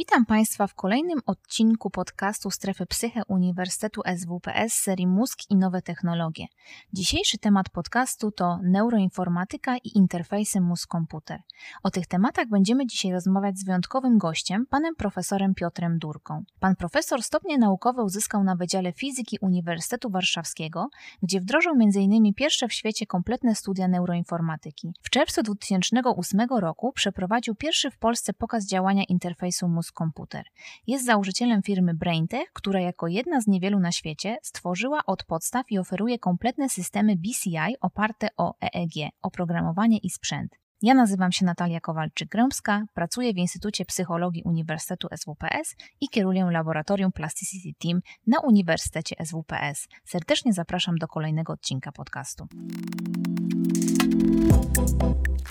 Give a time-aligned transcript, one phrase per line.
[0.00, 6.46] Witam Państwa w kolejnym odcinku podcastu Strefy Psyche Uniwersytetu SWPS serii Mózg i nowe technologie.
[6.92, 11.38] Dzisiejszy temat podcastu to neuroinformatyka i interfejsy mózg-komputer.
[11.82, 16.42] O tych tematach będziemy dzisiaj rozmawiać z wyjątkowym gościem, panem profesorem Piotrem Durką.
[16.60, 20.88] Pan profesor stopnie naukowe uzyskał na Wydziale Fizyki Uniwersytetu Warszawskiego,
[21.22, 22.34] gdzie wdrożył m.in.
[22.34, 24.92] pierwsze w świecie kompletne studia neuroinformatyki.
[25.02, 30.44] W czerwcu 2008 roku przeprowadził pierwszy w Polsce pokaz działania interfejsu mózg komputer.
[30.86, 35.78] Jest założycielem firmy BrainTech, która jako jedna z niewielu na świecie stworzyła od podstaw i
[35.78, 40.60] oferuje kompletne systemy BCI oparte o EEG, oprogramowanie i sprzęt.
[40.82, 47.78] Ja nazywam się Natalia Kowalczyk-Grębska, pracuję w Instytucie Psychologii Uniwersytetu SWPS i kieruję Laboratorium Plasticity
[47.78, 49.88] Team na Uniwersytecie SWPS.
[50.04, 52.46] Serdecznie zapraszam do kolejnego odcinka podcastu.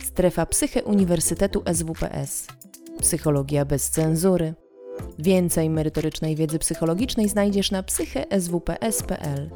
[0.03, 2.47] Strefa Psyche Uniwersytetu SWPS
[3.01, 4.53] Psychologia bez cenzury.
[5.19, 9.49] Więcej merytorycznej wiedzy psychologicznej znajdziesz na psycheswps.pl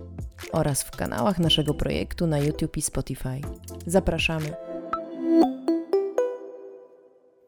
[0.52, 3.42] oraz w kanałach naszego projektu na YouTube i Spotify.
[3.86, 4.54] Zapraszamy.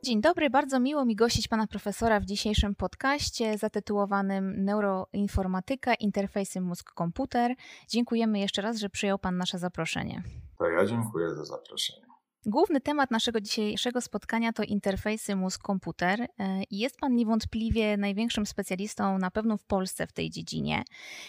[0.04, 7.56] Dzień dobry, bardzo miło mi gościć pana profesora w dzisiejszym podcaście zatytułowanym Neuroinformatyka, interfejsy mózg-komputer.
[7.90, 10.24] Dziękujemy jeszcze raz, że przyjął pan nasze zaproszenie.
[10.58, 12.15] To ja dziękuję za zaproszenie.
[12.48, 16.28] Główny temat naszego dzisiejszego spotkania to interfejsy mózg-komputer e,
[16.72, 20.84] jest Pan niewątpliwie największym specjalistą na pewno w Polsce w tej dziedzinie.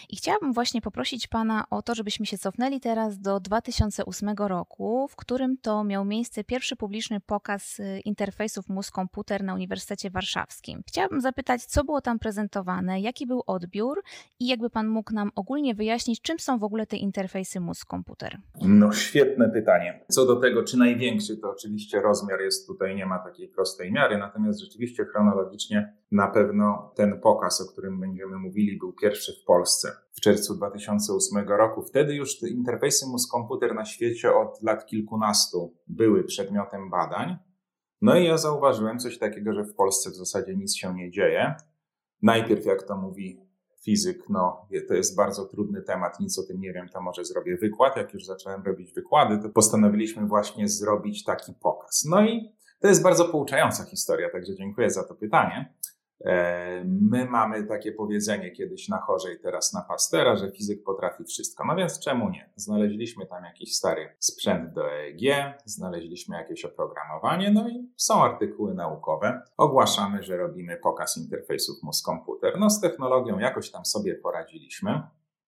[0.09, 5.15] I chciałabym właśnie poprosić Pana o to, żebyśmy się cofnęli teraz do 2008 roku, w
[5.15, 10.83] którym to miał miejsce pierwszy publiczny pokaz e, interfejsów mózg-komputer na Uniwersytecie Warszawskim.
[10.87, 14.03] Chciałabym zapytać, co było tam prezentowane, jaki był odbiór
[14.39, 18.37] i jakby Pan mógł nam ogólnie wyjaśnić, czym są w ogóle te interfejsy mózg-komputer?
[18.61, 19.99] No świetne pytanie.
[20.09, 23.91] Co do tego, czy największe większy, to oczywiście rozmiar jest tutaj, nie ma takiej prostej
[23.91, 29.45] miary, natomiast rzeczywiście chronologicznie na pewno ten pokaz, o którym będziemy mówili, był pierwszy w
[29.45, 31.81] Polsce w czerwcu 2008 roku.
[31.81, 37.37] Wtedy już te interfejsy mózg-komputer na świecie od lat kilkunastu były przedmiotem badań.
[38.01, 41.55] No i ja zauważyłem coś takiego, że w Polsce w zasadzie nic się nie dzieje.
[42.21, 43.46] Najpierw, jak to mówi
[43.87, 47.57] fizyk, no to jest bardzo trudny temat, nic o tym nie wiem, to może zrobię
[47.57, 47.97] wykład.
[47.97, 52.05] Jak już zacząłem robić wykłady, to postanowiliśmy właśnie zrobić taki pokaz.
[52.09, 55.73] No i to jest bardzo pouczająca historia, także dziękuję za to pytanie.
[56.25, 61.23] E, my mamy takie powiedzenie kiedyś na chorze i teraz na pastera, że fizyk potrafi
[61.23, 61.63] wszystko.
[61.67, 62.49] No więc czemu nie?
[62.55, 65.21] Znaleźliśmy tam jakiś stary sprzęt do EEG,
[65.65, 69.41] znaleźliśmy jakieś oprogramowanie, no i są artykuły naukowe.
[69.57, 72.59] Ogłaszamy, że robimy pokaz interfejsów mózg-komputer.
[72.59, 75.01] No z technologią jakoś tam sobie poradziliśmy.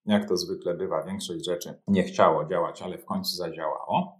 [0.06, 4.19] Jak to zwykle bywa, większość rzeczy nie chciało działać, ale w końcu zadziałało.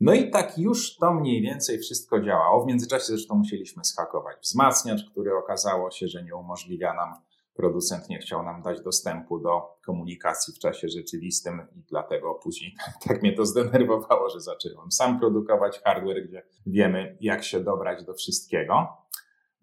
[0.00, 2.64] No i tak już to mniej więcej wszystko działało.
[2.64, 7.14] W międzyczasie zresztą musieliśmy schakować wzmacniacz, który okazało się, że nie umożliwia nam,
[7.54, 12.74] producent nie chciał nam dać dostępu do komunikacji w czasie rzeczywistym i dlatego później
[13.08, 18.14] tak mnie to zdenerwowało, że zacząłem sam produkować hardware, gdzie wiemy jak się dobrać do
[18.14, 18.88] wszystkiego.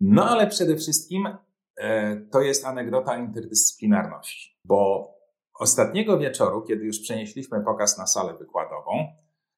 [0.02, 1.30] No ale przede wszystkim
[1.78, 5.10] e, to jest anegdota interdyscyplinarności, bo
[5.60, 9.08] ostatniego wieczoru, kiedy już przenieśliśmy pokaz na salę wykładową,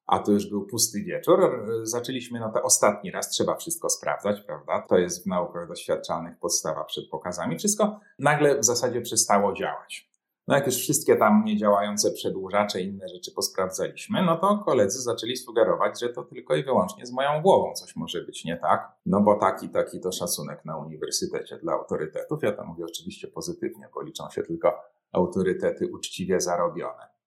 [0.09, 1.65] a to już był pusty wieczór.
[1.83, 4.85] Zaczęliśmy, no to ostatni raz trzeba wszystko sprawdzać, prawda?
[4.89, 7.57] To jest w naukach doświadczalnych podstawa przed pokazami.
[7.57, 10.09] Wszystko nagle w zasadzie przestało działać.
[10.47, 15.37] No jak już wszystkie tam niedziałające przedłużacze i inne rzeczy posprawdzaliśmy, no to koledzy zaczęli
[15.37, 19.21] sugerować, że to tylko i wyłącznie z moją głową coś może być nie tak, no
[19.21, 22.43] bo taki, taki to szacunek na uniwersytecie dla autorytetów.
[22.43, 24.73] Ja to mówię oczywiście pozytywnie, bo liczą się tylko
[25.11, 27.18] autorytety uczciwie zarobione.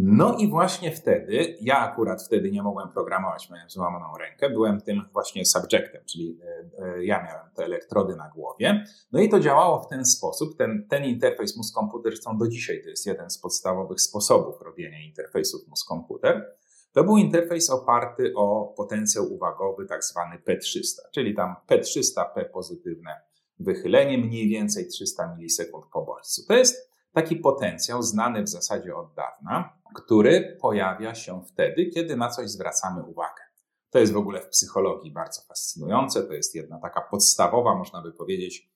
[0.00, 5.02] No i właśnie wtedy, ja akurat wtedy nie mogłem programować, miałem złamaną rękę, byłem tym
[5.12, 6.40] właśnie subjectem, czyli
[6.78, 8.84] e, e, ja miałem te elektrody na głowie.
[9.12, 10.56] No i to działało w ten sposób.
[10.56, 15.60] Ten, ten interfejs mózg-komputer, zresztą do dzisiaj to jest jeden z podstawowych sposobów robienia interfejsów
[15.68, 16.44] mózg-komputer.
[16.92, 23.20] To był interfejs oparty o potencjał uwagowy, tak zwany P300, czyli tam P300, P pozytywne
[23.58, 26.42] wychylenie, mniej więcej 300 milisekund po bodźcu.
[26.48, 26.87] To jest
[27.22, 33.02] taki potencjał znany w zasadzie od dawna który pojawia się wtedy, kiedy na coś zwracamy
[33.02, 33.42] uwagę.
[33.90, 36.22] To jest w ogóle w psychologii bardzo fascynujące.
[36.22, 38.70] To jest jedna taka podstawowa, można by powiedzieć,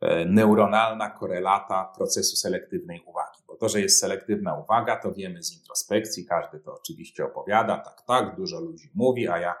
[0.00, 3.42] e, neuronalna korelata procesu selektywnej uwagi.
[3.46, 8.02] Bo to, że jest selektywna uwaga, to wiemy z introspekcji, każdy to oczywiście opowiada, tak,
[8.06, 9.54] tak, dużo ludzi mówi, a ja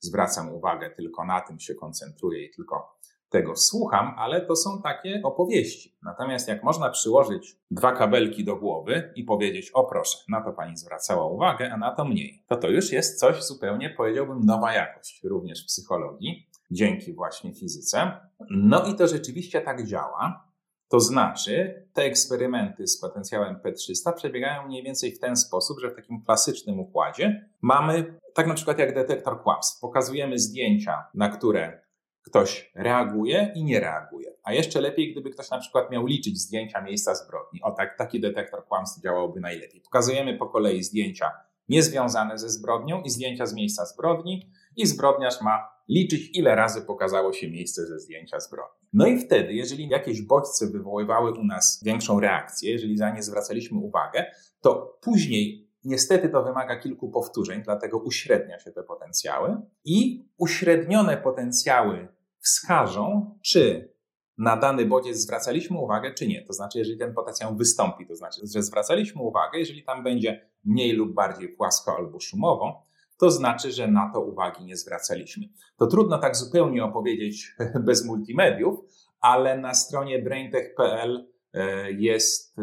[0.00, 2.98] zwracam uwagę tylko na tym, się koncentruję i tylko
[3.34, 5.96] tego słucham, ale to są takie opowieści.
[6.02, 10.76] Natomiast jak można przyłożyć dwa kabelki do głowy i powiedzieć, o proszę, na to pani
[10.76, 15.24] zwracała uwagę, a na to mniej, to to już jest coś zupełnie, powiedziałbym, nowa jakość,
[15.24, 18.12] również w psychologii, dzięki właśnie fizyce.
[18.50, 20.44] No i to rzeczywiście tak działa.
[20.88, 25.96] To znaczy, te eksperymenty z potencjałem P300 przebiegają mniej więcej w ten sposób, że w
[25.96, 31.83] takim klasycznym układzie mamy, tak na przykład jak detektor kłamstw, pokazujemy zdjęcia, na które
[32.26, 34.34] ktoś reaguje i nie reaguje.
[34.42, 37.62] A jeszcze lepiej, gdyby ktoś na przykład miał liczyć zdjęcia miejsca zbrodni.
[37.62, 39.80] O tak, taki detektor kłamstw działałby najlepiej.
[39.80, 41.30] Pokazujemy po kolei zdjęcia
[41.68, 47.32] niezwiązane ze zbrodnią i zdjęcia z miejsca zbrodni i zbrodniarz ma liczyć, ile razy pokazało
[47.32, 48.88] się miejsce ze zdjęcia zbrodni.
[48.92, 53.78] No i wtedy, jeżeli jakieś bodźce wywoływały u nas większą reakcję, jeżeli za nie zwracaliśmy
[53.78, 54.26] uwagę,
[54.60, 62.08] to później niestety to wymaga kilku powtórzeń, dlatego uśrednia się te potencjały i uśrednione potencjały
[62.44, 63.94] wskażą, czy
[64.38, 66.42] na dany bodziec zwracaliśmy uwagę, czy nie.
[66.42, 70.92] To znaczy, jeżeli ten potencjał wystąpi, to znaczy, że zwracaliśmy uwagę, jeżeli tam będzie mniej
[70.92, 72.86] lub bardziej płasko albo szumowo,
[73.18, 75.48] to znaczy, że na to uwagi nie zwracaliśmy.
[75.76, 77.56] To trudno tak zupełnie opowiedzieć
[77.86, 78.80] bez multimediów,
[79.20, 82.62] ale na stronie braintech.pl e, jest e,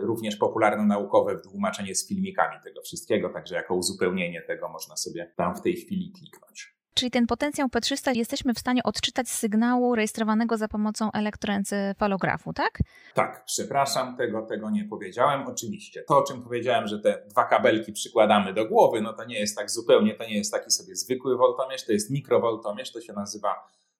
[0.00, 5.56] również popularne naukowe tłumaczenie z filmikami tego wszystkiego, także jako uzupełnienie tego można sobie tam
[5.56, 6.81] w tej chwili kliknąć.
[6.94, 12.78] Czyli ten potencjał P300 jesteśmy w stanie odczytać z sygnału rejestrowanego za pomocą elektroencefalografu, tak?
[13.14, 15.46] Tak, przepraszam, tego, tego nie powiedziałem.
[15.46, 16.02] Oczywiście.
[16.08, 19.56] To, o czym powiedziałem, że te dwa kabelki przykładamy do głowy, no to nie jest
[19.56, 23.54] tak zupełnie, to nie jest taki sobie zwykły woltomierz, to jest mikrowoltomierz, to się nazywa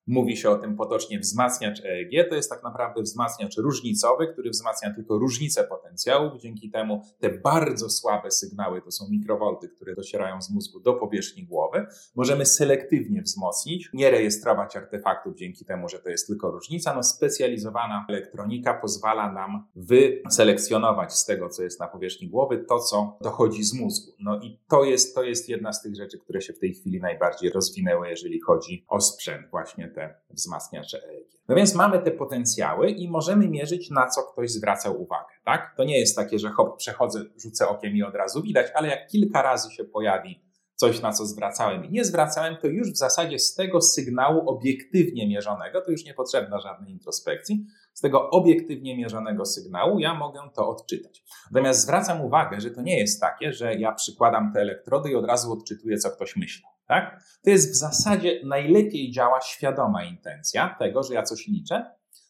[0.07, 2.29] Mówi się o tym potocznie wzmacniacz EEG.
[2.29, 6.41] To jest tak naprawdę wzmacniacz różnicowy, który wzmacnia tylko różnicę potencjałów.
[6.41, 11.43] Dzięki temu te bardzo słabe sygnały, to są mikrowolty, które docierają z mózgu do powierzchni
[11.43, 11.85] głowy,
[12.15, 16.95] możemy selektywnie wzmocnić, nie rejestrować artefaktów dzięki temu, że to jest tylko różnica.
[16.95, 23.17] No, specjalizowana elektronika pozwala nam wyselekcjonować z tego, co jest na powierzchni głowy, to, co
[23.21, 24.11] dochodzi z mózgu.
[24.19, 26.99] No i to jest, to jest jedna z tych rzeczy, które się w tej chwili
[27.01, 31.27] najbardziej rozwinęły, jeżeli chodzi o sprzęt właśnie te wzmacniacze EEG.
[31.47, 35.33] No więc mamy te potencjały i możemy mierzyć, na co ktoś zwracał uwagę.
[35.45, 35.73] Tak?
[35.77, 39.07] To nie jest takie, że hop, przechodzę, rzucę okiem i od razu widać, ale jak
[39.07, 40.42] kilka razy się pojawi
[40.87, 45.27] coś, na co zwracałem i nie zwracałem, to już w zasadzie z tego sygnału obiektywnie
[45.27, 50.69] mierzonego, to już nie potrzebna żadnej introspekcji, z tego obiektywnie mierzonego sygnału ja mogę to
[50.69, 51.23] odczytać.
[51.51, 55.25] Natomiast zwracam uwagę, że to nie jest takie, że ja przykładam te elektrody i od
[55.25, 56.71] razu odczytuję, co ktoś myślał.
[56.87, 57.23] Tak?
[57.43, 61.85] To jest w zasadzie najlepiej działa świadoma intencja tego, że ja coś liczę.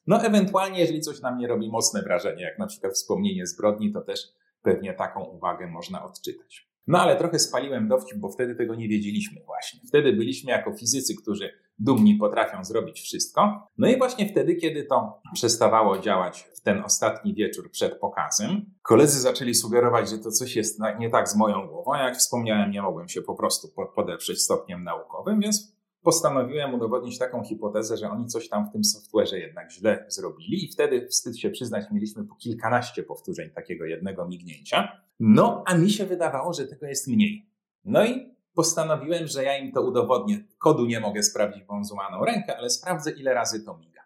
[0.07, 4.01] No, ewentualnie, jeżeli coś na mnie robi mocne wrażenie, jak na przykład wspomnienie zbrodni, to
[4.01, 4.19] też
[4.61, 6.72] pewnie taką uwagę można odczytać.
[6.87, 9.79] No ale trochę spaliłem dowcip, bo wtedy tego nie wiedzieliśmy właśnie.
[9.87, 11.49] Wtedy byliśmy jako fizycy, którzy
[11.79, 13.67] dumni potrafią zrobić wszystko.
[13.77, 19.19] No i właśnie wtedy, kiedy to przestawało działać w ten ostatni wieczór przed pokazem, koledzy
[19.19, 21.95] zaczęli sugerować, że to coś jest nie tak z moją głową.
[21.95, 27.97] Jak wspomniałem, nie mogłem się po prostu podeprzeć stopniem naukowym, więc postanowiłem udowodnić taką hipotezę,
[27.97, 31.85] że oni coś tam w tym software'ze jednak źle zrobili i wtedy, wstyd się przyznać,
[31.91, 35.02] mieliśmy po kilkanaście powtórzeń takiego jednego mignięcia.
[35.19, 37.49] No, a mi się wydawało, że tego jest mniej.
[37.85, 40.43] No i postanowiłem, że ja im to udowodnię.
[40.57, 44.01] Kodu nie mogę sprawdzić, bo mam złamaną rękę, ale sprawdzę, ile razy to miga.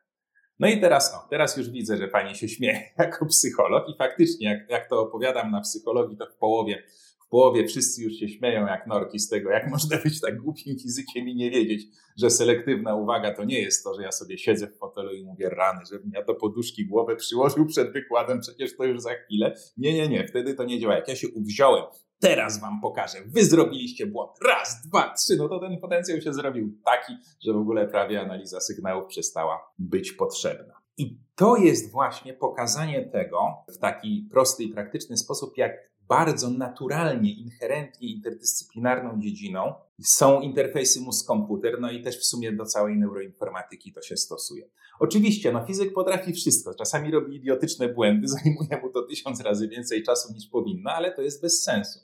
[0.59, 4.47] No i teraz, o, teraz już widzę, że pani się śmieje jako psycholog i faktycznie,
[4.49, 6.83] jak, jak to opowiadam na psychologii, to w połowie
[7.27, 10.79] w połowie wszyscy już się śmieją jak norki z tego, jak można być tak głupim
[10.79, 11.83] fizykiem i nie wiedzieć,
[12.17, 15.49] że selektywna uwaga to nie jest to, że ja sobie siedzę w fotelu i mówię
[15.49, 19.55] rany, żebym ja do poduszki głowę przyłożył przed wykładem, przecież to już za chwilę.
[19.77, 20.95] Nie, nie, nie, wtedy to nie działa.
[20.95, 21.83] Jak ja się uwziąłem,
[22.19, 26.77] teraz wam pokażę, wy zrobiliście błąd, raz, dwa, trzy, no to ten potencjał się zrobił
[26.85, 27.13] taki,
[27.45, 30.73] że w ogóle prawie analiza sygnałów przestała być potrzebna.
[30.97, 35.71] I to jest właśnie pokazanie tego w taki prosty i praktyczny sposób, jak
[36.07, 39.73] bardzo naturalnie, inherentnie interdyscyplinarną dziedziną
[40.03, 44.69] są interfejsy mózg-komputer, no i też w sumie do całej neuroinformatyki to się stosuje.
[44.99, 50.03] Oczywiście, no fizyk potrafi wszystko, czasami robi idiotyczne błędy, zajmuje mu to tysiąc razy więcej
[50.03, 51.99] czasu niż powinno, ale to jest bez sensu.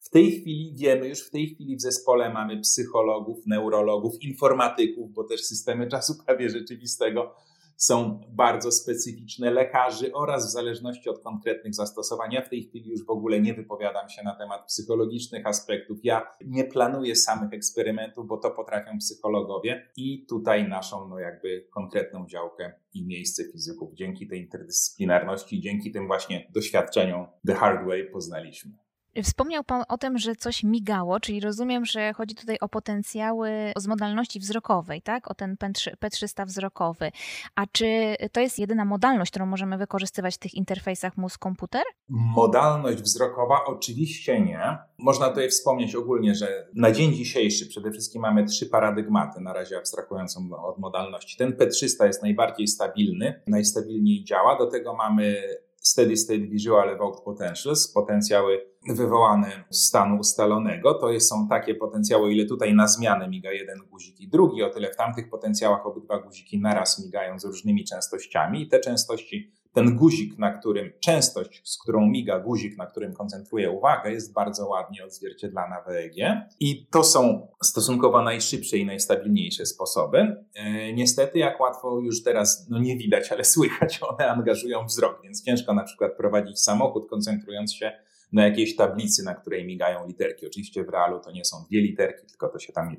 [0.00, 5.24] W tej chwili wiemy, już w tej chwili w zespole mamy psychologów, neurologów, informatyków, bo
[5.24, 7.34] też systemy czasu prawie rzeczywistego
[7.76, 12.32] są bardzo specyficzne lekarzy oraz w zależności od konkretnych zastosowań.
[12.32, 15.98] Ja w tej chwili już w ogóle nie wypowiadam się na temat psychologicznych aspektów.
[16.02, 22.26] Ja nie planuję samych eksperymentów, bo to potrafią psychologowie i tutaj naszą no jakby konkretną
[22.26, 28.83] działkę i miejsce fizyków dzięki tej interdyscyplinarności, dzięki tym właśnie doświadczeniom The Hard Way poznaliśmy.
[29.22, 33.86] Wspomniał Pan o tym, że coś migało, czyli rozumiem, że chodzi tutaj o potencjały z
[33.86, 35.30] modalności wzrokowej, tak?
[35.30, 35.56] O ten
[36.04, 37.10] P300 wzrokowy.
[37.54, 41.82] A czy to jest jedyna modalność, którą możemy wykorzystywać w tych interfejsach mózg-komputer?
[42.08, 44.78] Modalność wzrokowa oczywiście nie.
[44.98, 49.78] Można tutaj wspomnieć ogólnie, że na dzień dzisiejszy przede wszystkim mamy trzy paradygmaty, na razie
[49.78, 51.38] abstrahując od modalności.
[51.38, 54.58] Ten P300 jest najbardziej stabilny, najstabilniej działa.
[54.58, 55.42] Do tego mamy
[55.84, 60.94] steady state visual evoked potentials, potencjały wywołane z stanu ustalonego.
[60.94, 64.92] To są takie potencjały, ile tutaj na zmianę miga jeden guzik i drugi, o tyle
[64.92, 70.38] w tamtych potencjałach obydwa guziki naraz migają z różnymi częstościami i te częstości ten guzik,
[70.38, 75.76] na którym częstość, z którą miga guzik, na którym koncentruje uwagę, jest bardzo ładnie odzwierciedlana
[75.86, 76.16] w EEG.
[76.60, 80.44] I to są stosunkowo najszybsze i najstabilniejsze sposoby.
[80.54, 85.44] E, niestety, jak łatwo już teraz, no nie widać, ale słychać, one angażują wzrok, więc
[85.44, 87.92] ciężko na przykład prowadzić samochód, koncentrując się
[88.32, 90.46] na jakiejś tablicy, na której migają literki.
[90.46, 92.96] Oczywiście w realu to nie są dwie literki, tylko to się tam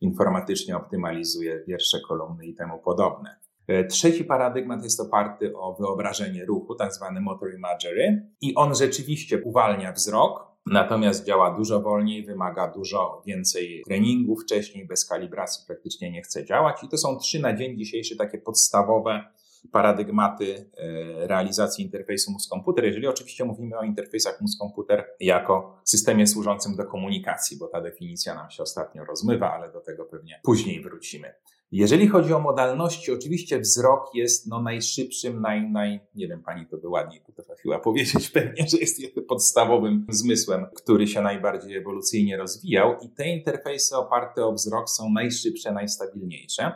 [0.00, 3.36] informatycznie optymalizuje wiersze, kolumny i temu podobne.
[3.66, 9.42] E, trzeci paradygmat jest oparty o wyobrażenie ruchu, tak zwany motor imagery, i on rzeczywiście
[9.42, 16.22] uwalnia wzrok, natomiast działa dużo wolniej, wymaga dużo więcej treningu wcześniej, bez kalibracji praktycznie nie
[16.22, 16.82] chce działać.
[16.82, 19.24] I to są trzy na dzień dzisiejszy takie podstawowe
[19.72, 26.84] paradygmaty e, realizacji interfejsu mózg-komputer, jeżeli oczywiście mówimy o interfejsach mózg-komputer jako systemie służącym do
[26.84, 31.34] komunikacji, bo ta definicja nam się ostatnio rozmywa, ale do tego pewnie później wrócimy.
[31.72, 36.76] Jeżeli chodzi o modalności, oczywiście wzrok jest no, najszybszym, naj, naj, nie wiem, pani to
[36.76, 43.08] by ładniej potrafiła powiedzieć pewnie, że jest podstawowym zmysłem, który się najbardziej ewolucyjnie rozwijał i
[43.08, 46.72] te interfejsy oparte o wzrok są najszybsze, najstabilniejsze.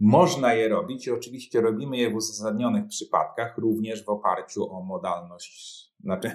[0.00, 5.84] Można je robić i oczywiście robimy je w uzasadnionych przypadkach, również w oparciu o modalność,
[6.00, 6.30] znaczy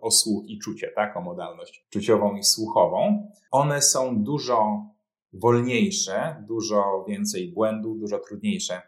[0.00, 1.16] o słuch i czucie, tak?
[1.16, 3.30] O modalność czuciową i słuchową.
[3.50, 4.86] One są dużo
[5.34, 8.82] wolniejsze, dużo więcej błędów, dużo trudniejsze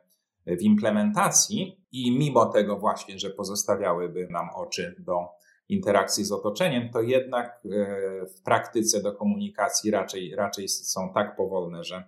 [0.46, 5.28] w implementacji i mimo tego właśnie, że pozostawiałyby nam oczy do
[5.68, 11.84] interakcji z otoczeniem, to jednak e, w praktyce do komunikacji raczej, raczej są tak powolne,
[11.84, 12.04] że,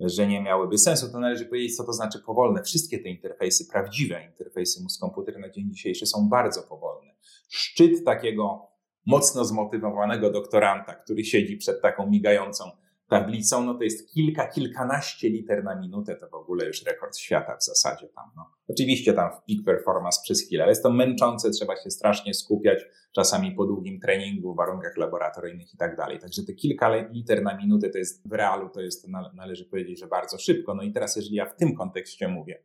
[0.00, 1.12] że nie miałyby sensu.
[1.12, 2.62] To należy powiedzieć, co to znaczy powolne.
[2.62, 7.14] Wszystkie te interfejsy, prawdziwe interfejsy mózg-komputer na dzień dzisiejszy są bardzo powolne.
[7.48, 8.68] Szczyt takiego
[9.06, 12.70] mocno zmotywowanego doktoranta, który siedzi przed taką migającą
[13.08, 17.56] tablicą, no to jest kilka, kilkanaście liter na minutę, to w ogóle już rekord świata
[17.56, 18.24] w zasadzie tam.
[18.36, 18.50] No.
[18.68, 22.78] Oczywiście tam w peak performance przez chwilę, ale jest to męczące, trzeba się strasznie skupiać,
[23.12, 26.18] czasami po długim treningu, w warunkach laboratoryjnych i tak dalej.
[26.18, 30.06] Także te kilka liter na minutę to jest w realu, to jest, należy powiedzieć, że
[30.06, 30.74] bardzo szybko.
[30.74, 32.62] No i teraz, jeżeli ja w tym kontekście mówię,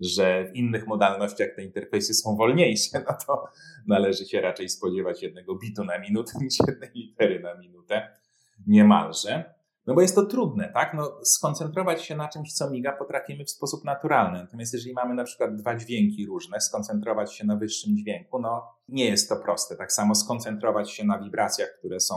[0.00, 3.44] że w innych modalnościach te interfejsy są wolniejsze, no to
[3.86, 8.08] należy się raczej spodziewać jednego bitu na minutę niż jednej litery na minutę,
[8.66, 9.54] niemalże.
[9.86, 10.94] No bo jest to trudne, tak?
[10.94, 14.38] No, skoncentrować się na czymś, co miga, potrafimy w sposób naturalny.
[14.38, 19.04] Natomiast jeżeli mamy na przykład dwa dźwięki różne, skoncentrować się na wyższym dźwięku, no nie
[19.04, 19.76] jest to proste.
[19.76, 22.14] Tak samo skoncentrować się na wibracjach, które są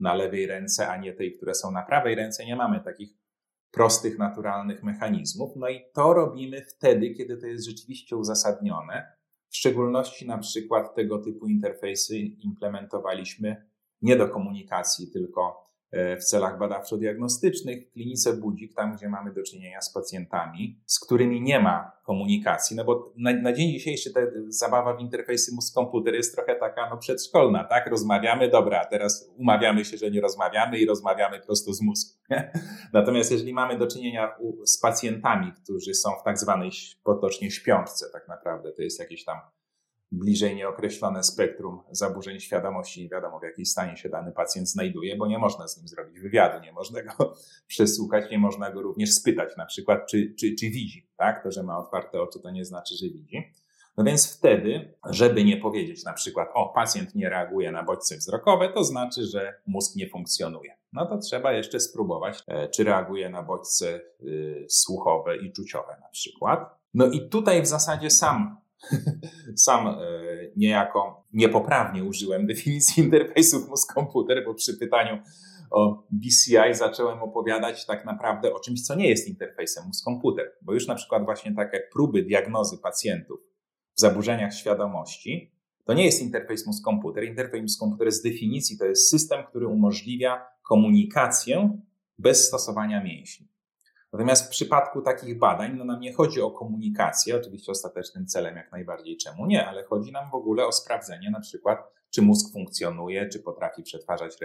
[0.00, 2.44] na lewej ręce, a nie tej, które są na prawej ręce.
[2.44, 3.10] Nie mamy takich
[3.70, 5.56] prostych, naturalnych mechanizmów.
[5.56, 9.12] No i to robimy wtedy, kiedy to jest rzeczywiście uzasadnione.
[9.48, 13.66] W szczególności na przykład tego typu interfejsy implementowaliśmy
[14.02, 15.64] nie do komunikacji, tylko
[16.20, 21.42] w celach badawczo-diagnostycznych w klinice Budzik, tam gdzie mamy do czynienia z pacjentami, z którymi
[21.42, 26.34] nie ma komunikacji, no bo na, na dzień dzisiejszy ta zabawa w interfejsy mózg-komputer jest
[26.34, 27.86] trochę taka no, przedszkolna, tak?
[27.86, 32.18] Rozmawiamy, dobra, teraz umawiamy się, że nie rozmawiamy i rozmawiamy prosto z mózgu.
[32.92, 34.34] Natomiast jeżeli mamy do czynienia
[34.64, 36.70] z pacjentami, którzy są w tak zwanej
[37.04, 39.38] potocznie śpiączce, tak naprawdę to jest jakieś tam
[40.18, 43.02] bliżej nieokreślone spektrum zaburzeń świadomości.
[43.02, 46.20] Nie wiadomo, w jakim stanie się dany pacjent znajduje, bo nie można z nim zrobić
[46.20, 47.34] wywiadu, nie można go
[47.66, 51.08] przesłuchać, nie można go również spytać, na przykład, czy, czy, czy widzi.
[51.16, 51.42] Tak?
[51.42, 53.52] To, że ma otwarte oczy, to nie znaczy, że widzi.
[53.96, 58.68] No więc wtedy, żeby nie powiedzieć na przykład, o, pacjent nie reaguje na bodźce wzrokowe,
[58.68, 60.76] to znaczy, że mózg nie funkcjonuje.
[60.92, 66.08] No to trzeba jeszcze spróbować, e, czy reaguje na bodźce y, słuchowe i czuciowe na
[66.08, 66.60] przykład.
[66.94, 68.56] No i tutaj w zasadzie sam
[69.56, 69.98] sam e,
[70.56, 75.18] niejako niepoprawnie użyłem definicji interfejsów mózg-komputer, bo przy pytaniu
[75.70, 80.50] o BCI zacząłem opowiadać tak naprawdę o czymś, co nie jest interfejsem mózg-komputer.
[80.62, 83.40] Bo już na przykład właśnie takie próby diagnozy pacjentów
[83.94, 87.24] w zaburzeniach świadomości, to nie jest interfejs mózg-komputer.
[87.24, 91.78] Interfejs mózg-komputer z definicji to jest system, który umożliwia komunikację
[92.18, 93.53] bez stosowania mięśni.
[94.14, 98.72] Natomiast w przypadku takich badań, no nam nie chodzi o komunikację, oczywiście ostatecznym celem jak
[98.72, 101.78] najbardziej czemu nie, ale chodzi nam w ogóle o sprawdzenie na przykład,
[102.10, 104.36] czy mózg funkcjonuje, czy potrafi przetwarzać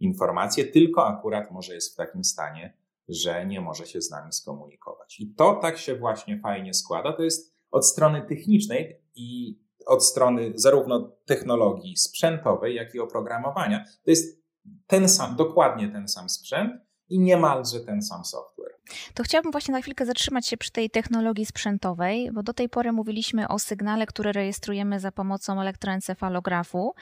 [0.00, 2.76] informacje, tylko akurat może jest w takim stanie,
[3.08, 5.20] że nie może się z nami skomunikować.
[5.20, 7.12] I to tak się właśnie fajnie składa.
[7.12, 13.84] To jest od strony technicznej i od strony zarówno technologii sprzętowej, jak i oprogramowania.
[14.04, 14.42] To jest
[14.86, 16.72] ten sam, dokładnie ten sam sprzęt
[17.08, 18.77] i niemalże ten sam software.
[19.14, 22.92] To chciałabym właśnie na chwilkę zatrzymać się przy tej technologii sprzętowej, bo do tej pory
[22.92, 26.94] mówiliśmy o sygnale, który rejestrujemy za pomocą elektroencefalografu,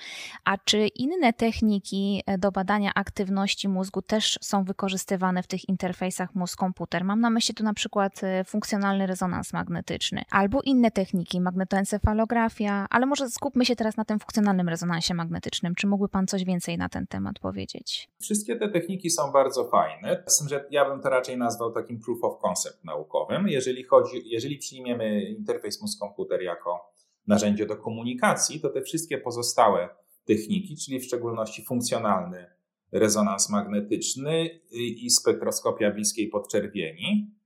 [0.45, 6.35] a czy inne techniki e, do badania aktywności mózgu też są wykorzystywane w tych interfejsach
[6.35, 7.05] mózg-komputer?
[7.05, 13.07] Mam na myśli tu na przykład e, funkcjonalny rezonans magnetyczny albo inne techniki, magnetoencefalografia, ale
[13.07, 15.75] może skupmy się teraz na tym funkcjonalnym rezonansie magnetycznym.
[15.75, 18.09] Czy mógłby Pan coś więcej na ten temat powiedzieć?
[18.21, 22.01] Wszystkie te techniki są bardzo fajne, z tym, że ja bym to raczej nazwał takim
[22.01, 23.49] proof of concept naukowym.
[23.49, 26.93] Jeżeli, chodzi, jeżeli przyjmiemy interfejs mózg-komputer jako
[27.27, 29.89] narzędzie do komunikacji, to te wszystkie pozostałe
[30.25, 32.47] techniki, czyli w szczególności funkcjonalny
[32.93, 37.37] rezonans magnetyczny i spektroskopia bliskiej podczerwieni,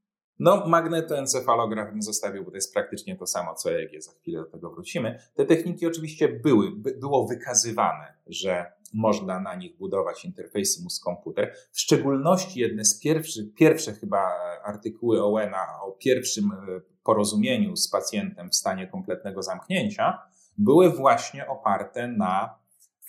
[0.41, 4.47] no, magnetoencefalograf bym zostawił, bo to jest praktycznie to samo co EEG, za chwilę do
[4.47, 5.19] tego wrócimy.
[5.35, 11.55] Te techniki oczywiście były, by, było wykazywane, że można na nich budować interfejsy mózg-komputer.
[11.73, 14.19] W szczególności jedne z pierwszych, pierwsze chyba
[14.65, 20.19] artykuły Owena o pierwszym e, porozumieniu z pacjentem w stanie kompletnego zamknięcia
[20.59, 22.61] były właśnie oparte na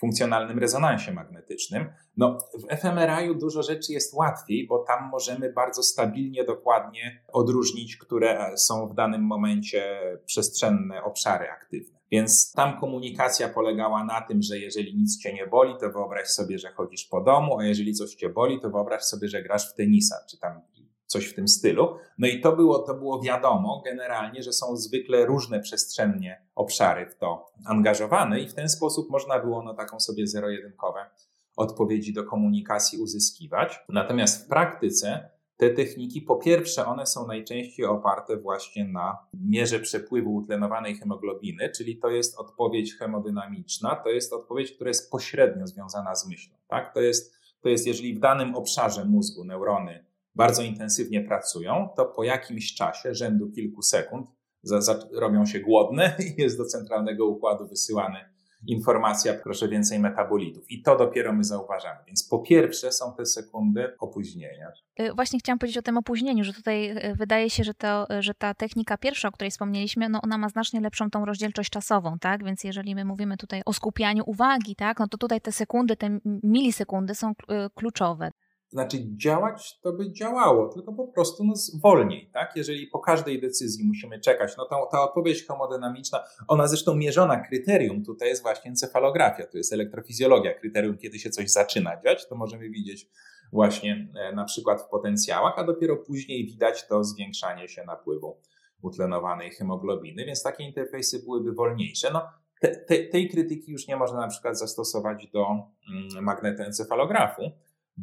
[0.02, 1.92] funkcjonalnym rezonansie magnetycznym.
[2.16, 8.56] No, w fMRI dużo rzeczy jest łatwiej, bo tam możemy bardzo stabilnie, dokładnie odróżnić, które
[8.56, 12.01] są w danym momencie przestrzenne obszary aktywne.
[12.12, 16.58] Więc tam komunikacja polegała na tym, że jeżeli nic cię nie boli, to wyobraź sobie,
[16.58, 19.74] że chodzisz po domu, a jeżeli coś cię boli, to wyobraź sobie, że grasz w
[19.74, 20.60] tenisa, czy tam
[21.06, 21.96] coś w tym stylu.
[22.18, 27.16] No i to było, to było wiadomo generalnie, że są zwykle różne przestrzennie obszary w
[27.16, 31.10] to angażowane i w ten sposób można było no, taką sobie zero-jedynkowe
[31.56, 33.80] odpowiedzi do komunikacji uzyskiwać.
[33.88, 35.30] Natomiast w praktyce
[35.62, 41.96] te techniki, po pierwsze, one są najczęściej oparte właśnie na mierze przepływu utlenowanej hemoglobiny, czyli
[41.96, 46.56] to jest odpowiedź hemodynamiczna, to jest odpowiedź, która jest pośrednio związana z myślą.
[46.68, 46.94] Tak?
[46.94, 50.04] To, jest, to jest, jeżeli w danym obszarze mózgu neurony
[50.34, 54.26] bardzo intensywnie pracują, to po jakimś czasie, rzędu kilku sekund,
[54.62, 58.31] za, za, robią się głodne i jest do centralnego układu wysyłany
[58.66, 60.70] informacja, proszę więcej metabolitów.
[60.70, 62.00] I to dopiero my zauważamy.
[62.06, 64.72] Więc po pierwsze są te sekundy opóźnienia.
[65.00, 68.34] Y, właśnie chciałam powiedzieć o tym opóźnieniu, że tutaj y, wydaje się, że, to, że
[68.34, 72.44] ta technika pierwsza, o której wspomnieliśmy, no ona ma znacznie lepszą tą rozdzielczość czasową, tak?
[72.44, 76.18] Więc jeżeli my mówimy tutaj o skupianiu uwagi, tak, no to tutaj te sekundy, te
[76.24, 77.34] milisekundy są y,
[77.74, 78.30] kluczowe.
[78.72, 82.56] Znaczy działać to by działało, tylko po prostu no, wolniej, tak?
[82.56, 88.28] Jeżeli po każdej decyzji musimy czekać, no ta odpowiedź hemodynamiczna, ona zresztą mierzona kryterium tutaj
[88.28, 93.08] jest właśnie encefalografia, to jest elektrofizjologia, kryterium kiedy się coś zaczyna dziać, to możemy widzieć
[93.52, 98.40] właśnie e, na przykład w potencjałach, a dopiero później widać to zwiększanie się napływu
[98.82, 102.10] utlenowanej hemoglobiny, więc takie interfejsy byłyby wolniejsze.
[102.12, 102.22] No,
[102.60, 105.46] te, te, tej krytyki już nie można na przykład zastosować do
[105.92, 107.42] mm, magnetoencefalografu,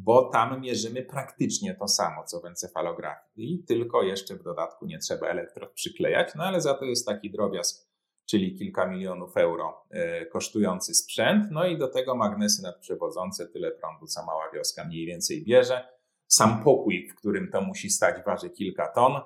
[0.04, 5.28] bo tam mierzymy praktycznie to samo, co w encefalografii, tylko jeszcze w dodatku nie trzeba
[5.28, 7.90] elektrod przyklejać, no ale za to jest taki drobiazg,
[8.26, 14.06] czyli kilka milionów euro e, kosztujący sprzęt, no i do tego magnesy nadprzewodzące, tyle prądu,
[14.08, 15.88] co mała wioska mniej więcej bierze.
[16.28, 19.22] Sam pokój, w którym to musi stać, waży kilka ton,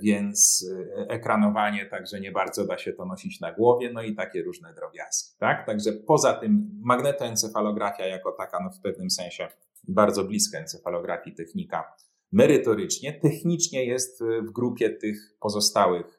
[0.00, 4.42] więc e, ekranowanie także nie bardzo da się to nosić na głowie, no i takie
[4.42, 5.36] różne drobiazgi.
[5.38, 5.66] Tak?
[5.66, 9.48] Także poza tym magnetoencefalografia jako taka no w pewnym sensie
[9.88, 11.92] bardzo bliska encefalografii technika
[12.32, 16.18] merytorycznie, technicznie jest w grupie tych pozostałych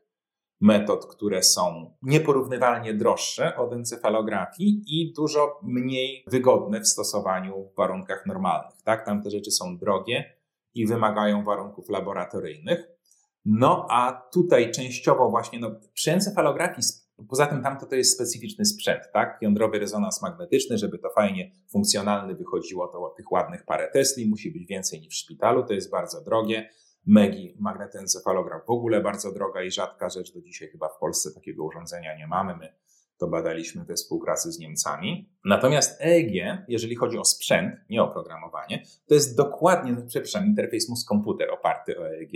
[0.62, 8.26] metod, które są nieporównywalnie droższe od encefalografii i dużo mniej wygodne w stosowaniu w warunkach
[8.26, 8.82] normalnych.
[8.84, 9.06] Tak?
[9.06, 10.34] Tam te rzeczy są drogie
[10.74, 12.99] i wymagają warunków laboratoryjnych.
[13.46, 16.88] No a tutaj częściowo właśnie, no, przy encefalografii,
[17.30, 19.38] poza tym tamto to jest specyficzny sprzęt, tak?
[19.42, 24.66] Jądrowy rezonans magnetyczny, żeby to fajnie funkcjonalny wychodziło, to tych ładnych parę Tesli, musi być
[24.66, 26.70] więcej niż w szpitalu, to jest bardzo drogie.
[27.06, 31.64] MEGI, magnetoencefalograf w ogóle bardzo droga i rzadka rzecz, do dzisiaj chyba w Polsce takiego
[31.64, 32.56] urządzenia nie mamy.
[32.56, 32.74] My
[33.20, 35.30] to badaliśmy we współpracy z Niemcami.
[35.46, 42.00] Natomiast EEG, jeżeli chodzi o sprzęt, nie oprogramowanie, to jest dokładnie, przepraszam, interfejs mózg-komputer oparty
[42.00, 42.32] o EEG,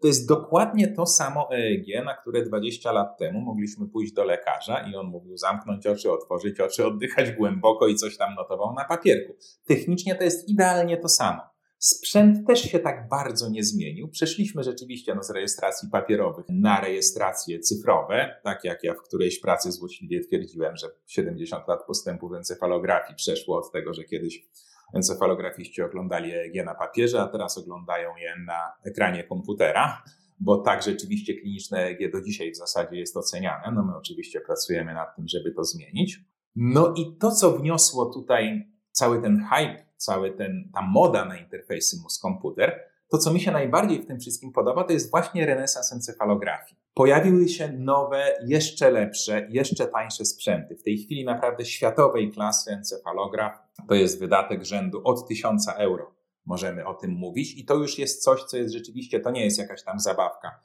[0.00, 4.88] to jest dokładnie to samo EEG, na które 20 lat temu mogliśmy pójść do lekarza
[4.90, 9.32] i on mówił zamknąć oczy, otworzyć oczy, oddychać głęboko i coś tam notował na papierku.
[9.66, 11.57] Technicznie to jest idealnie to samo.
[11.78, 14.08] Sprzęt też się tak bardzo nie zmienił.
[14.08, 19.72] Przeszliśmy rzeczywiście no, z rejestracji papierowych na rejestracje cyfrowe, tak jak ja w którejś pracy
[19.72, 24.46] złośliwie twierdziłem, że 70 lat postępu w encefalografii przeszło od tego, że kiedyś
[24.94, 30.02] encefalografiści oglądali EEG na papierze, a teraz oglądają je na ekranie komputera,
[30.40, 33.72] bo tak rzeczywiście kliniczne EEG do dzisiaj w zasadzie jest oceniane.
[33.74, 36.20] No my oczywiście pracujemy nad tym, żeby to zmienić.
[36.56, 41.96] No i to, co wniosło tutaj cały ten hype, cały ten, ta moda na interfejsy
[42.02, 42.80] mózg-komputer,
[43.10, 46.80] to, co mi się najbardziej w tym wszystkim podoba, to jest właśnie renesans encefalografii.
[46.94, 50.76] Pojawiły się nowe, jeszcze lepsze, jeszcze tańsze sprzęty.
[50.76, 53.58] W tej chwili naprawdę światowej klasy encefalograf
[53.88, 56.14] to jest wydatek rzędu od 1000 euro.
[56.46, 59.58] Możemy o tym mówić i to już jest coś, co jest rzeczywiście, to nie jest
[59.58, 60.60] jakaś tam zabawka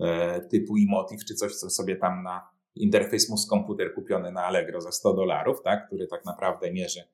[0.00, 4.92] e, typu emotive, czy coś, co sobie tam na interfejs mózg-komputer kupiony na Allegro za
[4.92, 7.04] 100 dolarów, tak, który tak naprawdę mierzy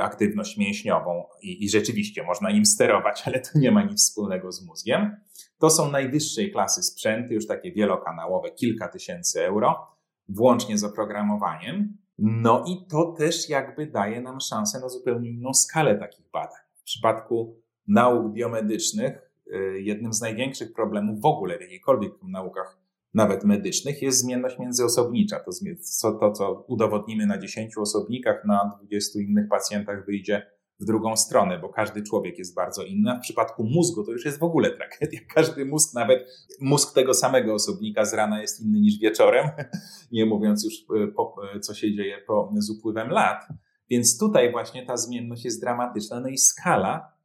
[0.00, 4.66] aktywność mięśniową i, i, rzeczywiście można nim sterować, ale to nie ma nic wspólnego z
[4.66, 5.16] mózgiem.
[5.58, 9.86] To są najwyższej klasy sprzęty, już takie wielokanałowe, kilka tysięcy euro,
[10.28, 11.96] włącznie z oprogramowaniem.
[12.18, 16.62] No i to też jakby daje nam szansę na zupełnie inną skalę takich badań.
[16.74, 17.56] W przypadku
[17.88, 22.77] nauk biomedycznych e, jednym z największych problemów w ogóle w jakiejkolwiek naukach
[23.14, 25.40] nawet medycznych, jest zmienność międzyosobnicza.
[25.40, 30.46] To, co, to, co udowodnimy na 10 osobnikach, na 20 innych pacjentach wyjdzie
[30.80, 33.10] w drugą stronę, bo każdy człowiek jest bardzo inny.
[33.10, 35.20] A w przypadku mózgu to już jest w ogóle tragedia.
[35.34, 36.28] Każdy mózg, nawet
[36.60, 39.48] mózg tego samego osobnika z rana jest inny niż wieczorem,
[40.12, 43.48] nie mówiąc już, e, po, e, co się dzieje po, z upływem lat.
[43.90, 46.20] Więc tutaj właśnie ta zmienność jest dramatyczna.
[46.20, 47.17] No i skala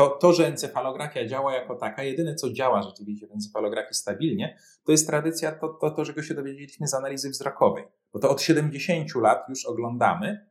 [0.00, 4.92] to, to, że encefalografia działa jako taka, jedyne co działa rzeczywiście w encefalografii stabilnie, to
[4.92, 7.84] jest tradycja, to, to, to czego się dowiedzieliśmy z analizy wzrokowej.
[8.12, 10.46] Bo to od 70 lat już oglądamy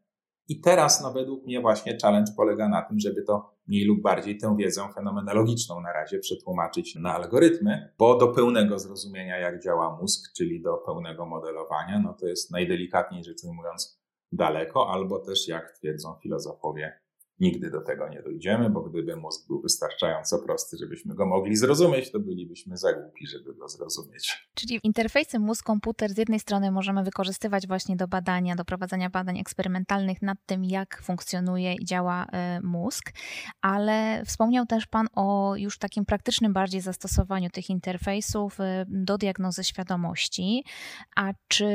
[0.47, 4.37] i teraz, no według mnie właśnie challenge polega na tym, żeby to mniej lub bardziej
[4.37, 10.33] tę wiedzę fenomenologiczną na razie przetłumaczyć na algorytmy, bo do pełnego zrozumienia, jak działa mózg,
[10.37, 13.99] czyli do pełnego modelowania, no to jest najdelikatniej rzecz ujmując
[14.31, 16.99] daleko, albo też, jak twierdzą filozofowie,
[17.39, 22.11] Nigdy do tego nie dojdziemy, bo gdyby mózg był wystarczająco prosty, żebyśmy go mogli zrozumieć,
[22.11, 24.49] to bylibyśmy za głupi, żeby go zrozumieć.
[24.53, 30.21] Czyli interfejsy mózg-komputer z jednej strony możemy wykorzystywać właśnie do badania, do prowadzenia badań eksperymentalnych
[30.21, 32.27] nad tym, jak funkcjonuje i działa y,
[32.63, 33.11] mózg,
[33.61, 39.63] ale wspomniał też Pan o już takim praktycznym bardziej zastosowaniu tych interfejsów y, do diagnozy
[39.63, 40.63] świadomości.
[41.15, 41.65] A czy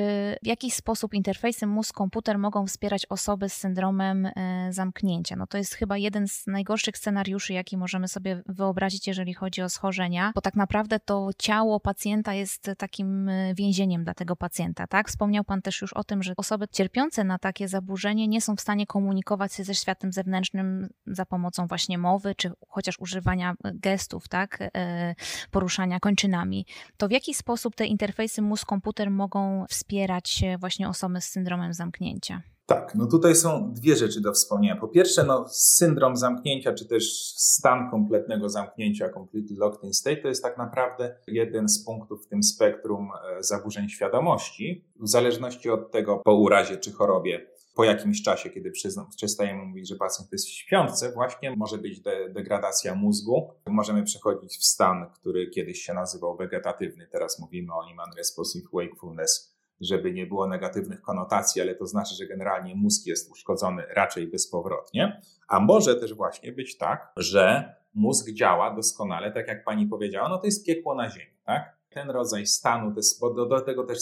[0.43, 4.33] w jakiś sposób interfejsy mózg-komputer mogą wspierać osoby z syndromem y,
[4.71, 5.37] zamknięcia?
[5.37, 9.69] No to jest chyba jeden z najgorszych scenariuszy, jaki możemy sobie wyobrazić, jeżeli chodzi o
[9.69, 15.09] schorzenia, bo tak naprawdę to ciało pacjenta jest takim e, więzieniem dla tego pacjenta, tak?
[15.09, 18.61] Wspomniał Pan też już o tym, że osoby cierpiące na takie zaburzenie nie są w
[18.61, 24.59] stanie komunikować się ze światem zewnętrznym za pomocą właśnie mowy, czy chociaż używania gestów, tak?
[24.77, 25.15] E,
[25.51, 26.67] poruszania kończynami.
[26.97, 32.54] To w jaki sposób te interfejsy mózg-komputer mogą wspierać właśnie osoby z syndromem zamknięcia?
[32.67, 34.77] Tak, no tutaj są dwie rzeczy do wspomnienia.
[34.77, 40.29] Po pierwsze, no, syndrom zamknięcia, czy też stan kompletnego zamknięcia, completely locked in state, to
[40.29, 44.85] jest tak naprawdę jeden z punktów w tym spektrum e, zaburzeń świadomości.
[45.01, 48.73] W zależności od tego, po urazie czy chorobie, po jakimś czasie, kiedy
[49.17, 53.51] przestajemy mówić, że pacjent jest w śpiące, właśnie może być de degradacja mózgu.
[53.67, 59.54] Możemy przechodzić w stan, który kiedyś się nazywał wegetatywny, teraz mówimy o nim unresponsive wakefulness
[59.81, 65.21] żeby nie było negatywnych konotacji, ale to znaczy, że generalnie mózg jest uszkodzony raczej bezpowrotnie.
[65.49, 70.39] A może też właśnie być tak, że mózg działa doskonale, tak jak pani powiedziała, no
[70.39, 71.77] to jest piekło na ziemi, tak?
[71.89, 73.99] Ten rodzaj stanu, bo do, do tego też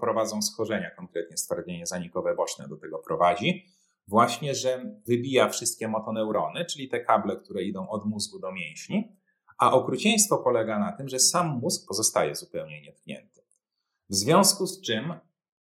[0.00, 3.66] prowadzą schorzenia, konkretnie stwardnienie zanikowe boczne do tego prowadzi.
[4.08, 9.16] Właśnie, że wybija wszystkie motoneurony, czyli te kable, które idą od mózgu do mięśni,
[9.58, 13.40] a okrucieństwo polega na tym, że sam mózg pozostaje zupełnie nietknięty.
[14.10, 15.14] W związku z czym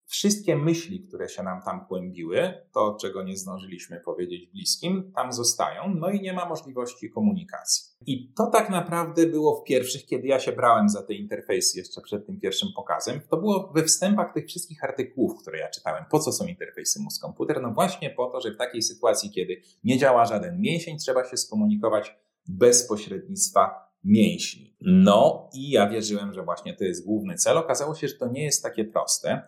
[0.06, 5.94] wszystkie myśli, które się nam tam kłębiły, to czego nie zdążyliśmy powiedzieć bliskim, tam zostają,
[5.94, 7.84] no i nie ma możliwości komunikacji.
[8.06, 12.00] I to tak naprawdę było w pierwszych, kiedy ja się brałem za te interfejsy jeszcze
[12.00, 16.04] przed tym pierwszym pokazem, to było we wstępach tych wszystkich artykułów, które ja czytałem.
[16.10, 17.62] Po co są interfejsy mózg-komputer?
[17.62, 21.36] No właśnie po to, że w takiej sytuacji, kiedy nie działa żaden mięsień, trzeba się
[21.36, 24.76] skomunikować bez pośrednictwa mięśni.
[24.80, 27.58] No i ja wierzyłem, że właśnie to jest główny cel.
[27.58, 29.42] Okazało się, że to nie jest takie proste.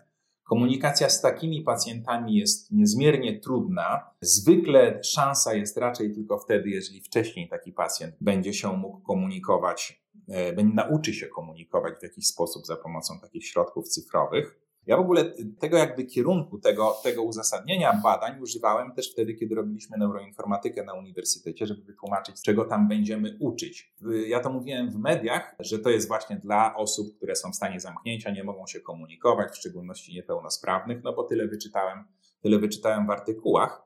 [0.51, 4.11] Komunikacja z takimi pacjentami jest niezmiernie trudna.
[4.21, 10.53] Zwykle szansa jest raczej tylko wtedy, jeżeli wcześniej taki pacjent będzie się mógł komunikować, e,
[10.53, 14.61] będzie nauczy się komunikować w jakiś sposób za pomocą takich środków cyfrowych.
[14.87, 19.99] Ja w ogóle tego jakby kierunku, tego, tego uzasadnienia badań używałem też wtedy, kiedy robiliśmy
[19.99, 23.95] neuroinformatykę na uniwersytecie, żeby wytłumaczyć, czego tam będziemy uczyć.
[24.27, 27.81] Ja to mówiłem w mediach, że to jest właśnie dla osób, które są w stanie
[27.81, 32.05] zamknięcia, nie mogą się komunikować, w szczególności niepełnosprawnych, no bo tyle wyczytałem,
[32.43, 33.83] tyle wyczytałem w artykułach.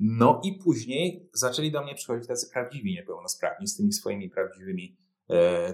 [0.00, 4.96] No i później zaczęli do mnie przychodzić tacy prawdziwi niepełnosprawni z tymi swoimi prawdziwymi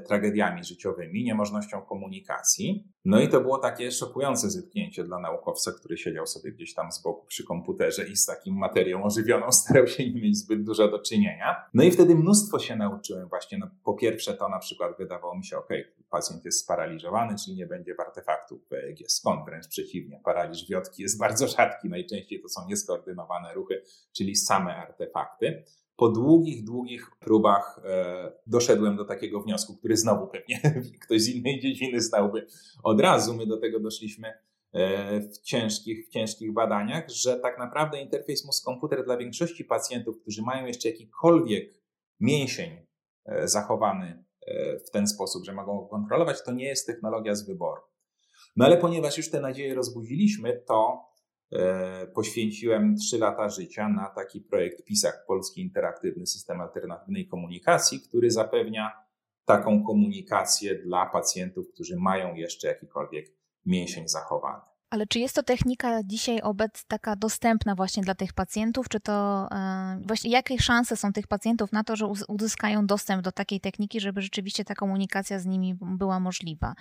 [0.07, 2.89] tragediami życiowymi, niemożnością komunikacji.
[3.05, 7.03] No i to było takie szokujące zetknięcie dla naukowca, który siedział sobie gdzieś tam z
[7.03, 10.99] boku przy komputerze i z takim materią ożywioną starał się nie mieć zbyt dużo do
[10.99, 11.65] czynienia.
[11.75, 13.59] No i wtedy mnóstwo się nauczyłem właśnie.
[13.59, 15.69] No, po pierwsze to na przykład wydawało mi się, ok,
[16.11, 18.99] pacjent jest sparaliżowany, czyli nie będzie w artefaktu PEG.
[19.07, 19.45] Skąd?
[19.47, 20.21] Wręcz przeciwnie.
[20.25, 21.89] Paraliż wiotki jest bardzo rzadki.
[21.89, 25.65] Najczęściej to są nieskoordynowane ruchy, czyli same artefakty
[25.97, 30.61] po długich, długich próbach e, doszedłem do takiego wniosku, który znowu pewnie
[31.05, 32.47] ktoś z innej dziedziny znałby
[32.83, 33.35] od razu.
[33.35, 34.33] My do tego doszliśmy
[34.73, 40.43] e, w ciężkich, w ciężkich badaniach, że tak naprawdę interfejs mózg-komputer dla większości pacjentów, którzy
[40.43, 41.75] mają jeszcze jakikolwiek
[42.21, 42.87] mięsień
[43.25, 44.25] e, zachowany
[44.87, 47.81] w ten sposób, że mogą go kontrolować, to nie jest technologia z wyboru.
[48.57, 51.05] No ale ponieważ już te nadzieje rozbudziliśmy, to
[52.15, 58.93] poświęciłem trzy lata życia na taki projekt PISAK, Polski Interaktywny System Alternatywnej Komunikacji, który zapewnia
[59.45, 63.27] taką komunikację dla pacjentów, którzy mają jeszcze jakikolwiek
[63.67, 64.74] mięsień zachowany.
[64.91, 68.89] Ale czy jest to technika dzisiaj obec taka dostępna właśnie dla tych pacjentów?
[68.89, 73.33] Czy to e, właśnie jakie szanse są tych pacjentów na to, że uzyskają dostęp do
[73.33, 76.75] takiej techniki, żeby rzeczywiście ta komunikacja z nimi była możliwa?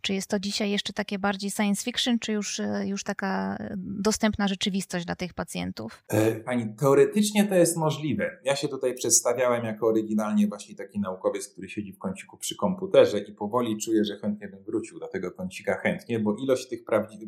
[0.00, 4.48] Czy jest to dzisiaj jeszcze takie bardziej science fiction, czy już, e, już taka dostępna
[4.48, 6.02] rzeczywistość dla tych pacjentów?
[6.08, 8.38] E, pani, teoretycznie to jest możliwe.
[8.44, 13.18] Ja się tutaj przedstawiałem jako oryginalnie właśnie taki naukowiec, który siedzi w kąciku przy komputerze
[13.18, 16.84] i powoli czuję, że chętnie bym wrócił do tego kącika chętnie, bo ilość tych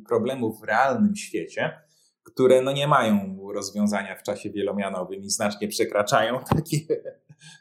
[0.07, 1.81] problemów problemów w realnym świecie,
[2.23, 6.87] które no nie mają rozwiązania w czasie wielomianowym i znacznie przekraczają taki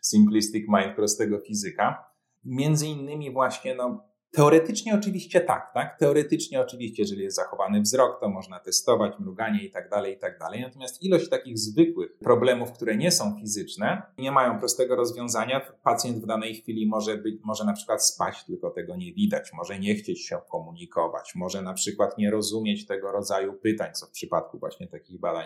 [0.02, 2.06] simplistic mind prostego fizyka.
[2.44, 6.00] Między innymi właśnie no, Teoretycznie oczywiście tak, tak?
[6.00, 10.40] Teoretycznie oczywiście, jeżeli jest zachowany wzrok, to można testować mruganie i tak dalej, i tak
[10.40, 10.62] dalej.
[10.62, 15.62] Natomiast ilość takich zwykłych problemów, które nie są fizyczne, nie mają prostego rozwiązania.
[15.84, 19.80] Pacjent w danej chwili może być, może na przykład spać, tylko tego nie widać, może
[19.80, 24.60] nie chcieć się komunikować, może na przykład nie rozumieć tego rodzaju pytań, co w przypadku
[24.60, 25.46] właśnie takich badań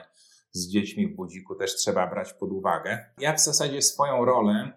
[0.52, 3.06] z dziećmi w budziku też trzeba brać pod uwagę.
[3.20, 4.72] Ja w zasadzie swoją rolę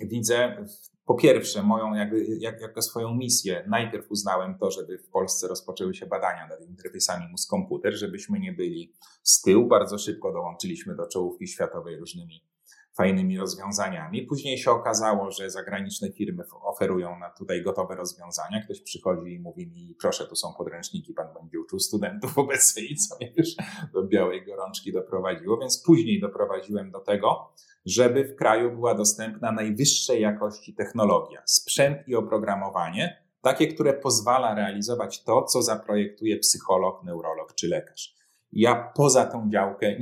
[0.00, 5.08] widzę w po pierwsze, moją jakby, jak, jako swoją misję, najpierw uznałem to, żeby w
[5.08, 9.68] Polsce rozpoczęły się badania nad interfejsami mózg-komputer, żebyśmy nie byli z tyłu.
[9.68, 12.51] Bardzo szybko dołączyliśmy do czołówki światowej różnymi
[12.96, 14.22] fajnymi rozwiązaniami.
[14.22, 18.62] Później się okazało, że zagraniczne firmy oferują na tutaj gotowe rozwiązania.
[18.64, 23.16] Ktoś przychodzi i mówi mi, proszę, tu są podręczniki, pan będzie uczył studentów obecnie co
[23.16, 23.48] mnie już
[23.92, 25.58] do białej gorączki doprowadziło.
[25.58, 27.52] Więc później doprowadziłem do tego,
[27.86, 35.24] żeby w kraju była dostępna najwyższej jakości technologia, sprzęt i oprogramowanie, takie, które pozwala realizować
[35.24, 38.21] to, co zaprojektuje psycholog, neurolog czy lekarz.
[38.52, 39.96] Ja poza tą działkę,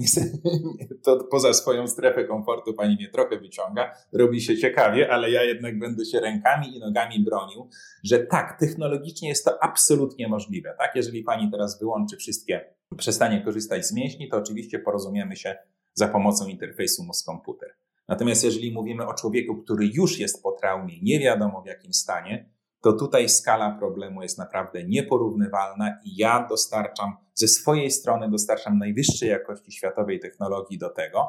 [1.05, 5.79] to poza swoją strefę komfortu pani mnie trochę wyciąga, robi się ciekawie, ale ja jednak
[5.79, 7.69] będę się rękami i nogami bronił,
[8.05, 10.75] że tak, technologicznie jest to absolutnie możliwe.
[10.79, 15.57] Tak, jeżeli pani teraz wyłączy wszystkie, przestanie korzystać z mięśni, to oczywiście porozumiemy się
[15.95, 17.69] za pomocą interfejsu mózg-komputer.
[18.09, 22.51] Natomiast jeżeli mówimy o człowieku, który już jest po traumie, nie wiadomo w jakim stanie,
[22.83, 29.29] to tutaj skala problemu jest naprawdę nieporównywalna i ja dostarczam ze swojej strony dostarczam najwyższej
[29.29, 31.27] jakości światowej technologii do tego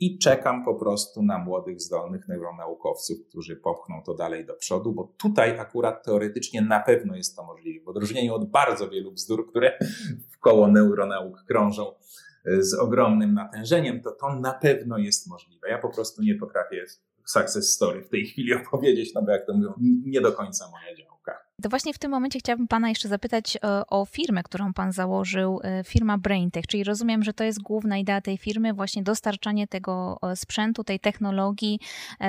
[0.00, 5.14] i czekam po prostu na młodych, zdolnych neuronaukowców, którzy popchną to dalej do przodu, bo
[5.18, 7.84] tutaj akurat teoretycznie na pewno jest to możliwe.
[7.84, 9.78] W odróżnieniu od bardzo wielu bzdur, które
[10.30, 11.94] w koło neuronauk krążą,
[12.58, 15.68] z ogromnym natężeniem, to to na pewno jest możliwe.
[15.68, 16.84] Ja po prostu nie potrafię
[17.24, 20.96] success story w tej chwili opowiedzieć, no bo jak to mówią, nie do końca moja
[20.96, 21.17] działka.
[21.62, 25.60] To właśnie w tym momencie chciałabym Pana jeszcze zapytać e, o firmę, którą Pan założył,
[25.62, 30.18] e, firma BrainTech, czyli rozumiem, że to jest główna idea tej firmy, właśnie dostarczanie tego
[30.22, 31.80] e, sprzętu, tej technologii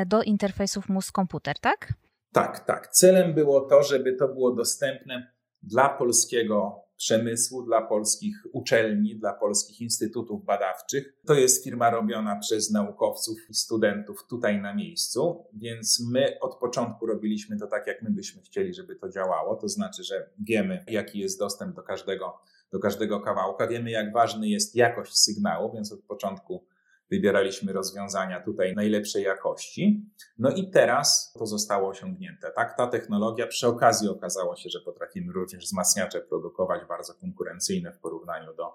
[0.05, 1.93] do interfejsów mózg-komputer, tak?
[2.33, 2.87] Tak, tak.
[2.87, 5.31] Celem było to, żeby to było dostępne
[5.63, 11.13] dla polskiego przemysłu, dla polskich uczelni, dla polskich instytutów badawczych.
[11.27, 17.05] To jest firma robiona przez naukowców i studentów tutaj na miejscu, więc my od początku
[17.05, 19.55] robiliśmy to tak, jak my byśmy chcieli, żeby to działało.
[19.55, 22.39] To znaczy, że wiemy, jaki jest dostęp do każdego,
[22.71, 26.63] do każdego kawałka, wiemy, jak ważny jest jakość sygnału, więc od początku
[27.11, 30.05] wybieraliśmy rozwiązania tutaj najlepszej jakości.
[30.37, 32.51] No i teraz to zostało osiągnięte.
[32.55, 37.99] Tak, ta technologia przy okazji okazało się, że potrafimy również wzmacniacze produkować bardzo konkurencyjne w
[37.99, 38.73] porównaniu do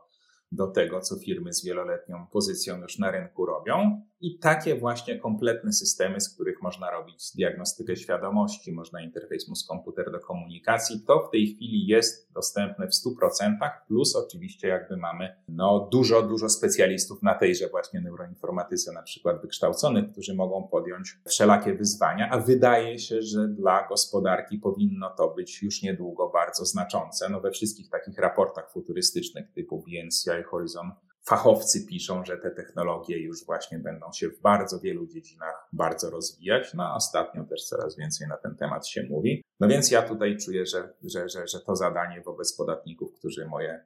[0.55, 4.03] do tego, co firmy z wieloletnią pozycją już na rynku robią.
[4.25, 10.21] I takie właśnie kompletne systemy, z których można robić diagnostykę świadomości, można interfejs mózg-komputer do
[10.21, 16.23] komunikacji, to w tej chwili jest dostępne w 100%, plus oczywiście jakby mamy no, dużo,
[16.23, 22.39] dużo specjalistów na tejże właśnie neuroinformatyce, na przykład wykształconych, którzy mogą podjąć wszelakie wyzwania, a
[22.39, 27.29] wydaje się, że dla gospodarki powinno to być już niedługo bardzo znaczące.
[27.29, 30.91] No we wszystkich takich raportach futurystycznych typu BNCI Horizon
[31.29, 36.75] fachowcy piszą, że te technologie już właśnie będą się w bardzo wielu dziedzinach bardzo rozwijać.
[36.75, 39.43] No, ostatnio też coraz więcej na ten temat się mówi.
[39.61, 43.85] No więc ja tutaj czuję, że, że, że, że to zadanie wobec podatników, którzy moje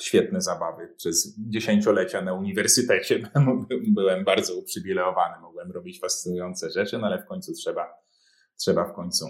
[0.00, 3.30] świetne zabawy przez dziesięciolecia na uniwersytecie
[3.94, 7.88] byłem bardzo uprzywilejowany, mogłem robić fascynujące rzeczy, no ale w końcu trzeba,
[8.56, 9.26] trzeba w końcu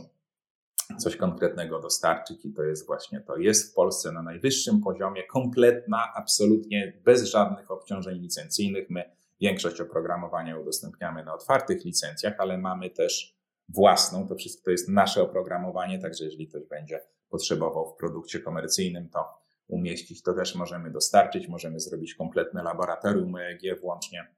[0.98, 3.36] coś konkretnego dostarczyć i to jest właśnie to.
[3.36, 8.90] Jest w Polsce na najwyższym poziomie, kompletna, absolutnie bez żadnych obciążeń licencyjnych.
[8.90, 9.04] My
[9.40, 13.36] większość oprogramowania udostępniamy na otwartych licencjach, ale mamy też
[13.68, 19.08] własną, to wszystko to jest nasze oprogramowanie, także jeżeli ktoś będzie potrzebował w produkcie komercyjnym
[19.08, 24.28] to umieścić, to też możemy dostarczyć, możemy zrobić kompletne laboratorium EEG włącznie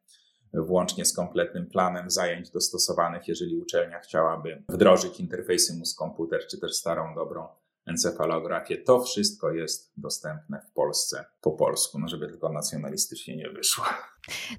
[0.62, 7.14] włącznie z kompletnym planem zajęć dostosowanych, jeżeli uczelnia chciałaby wdrożyć interfejsy mózg-komputer, czy też starą,
[7.14, 7.48] dobrą
[7.86, 8.76] encefalografię.
[8.76, 13.84] To wszystko jest dostępne w Polsce po polsku, no żeby tylko nacjonalistycznie nie wyszło.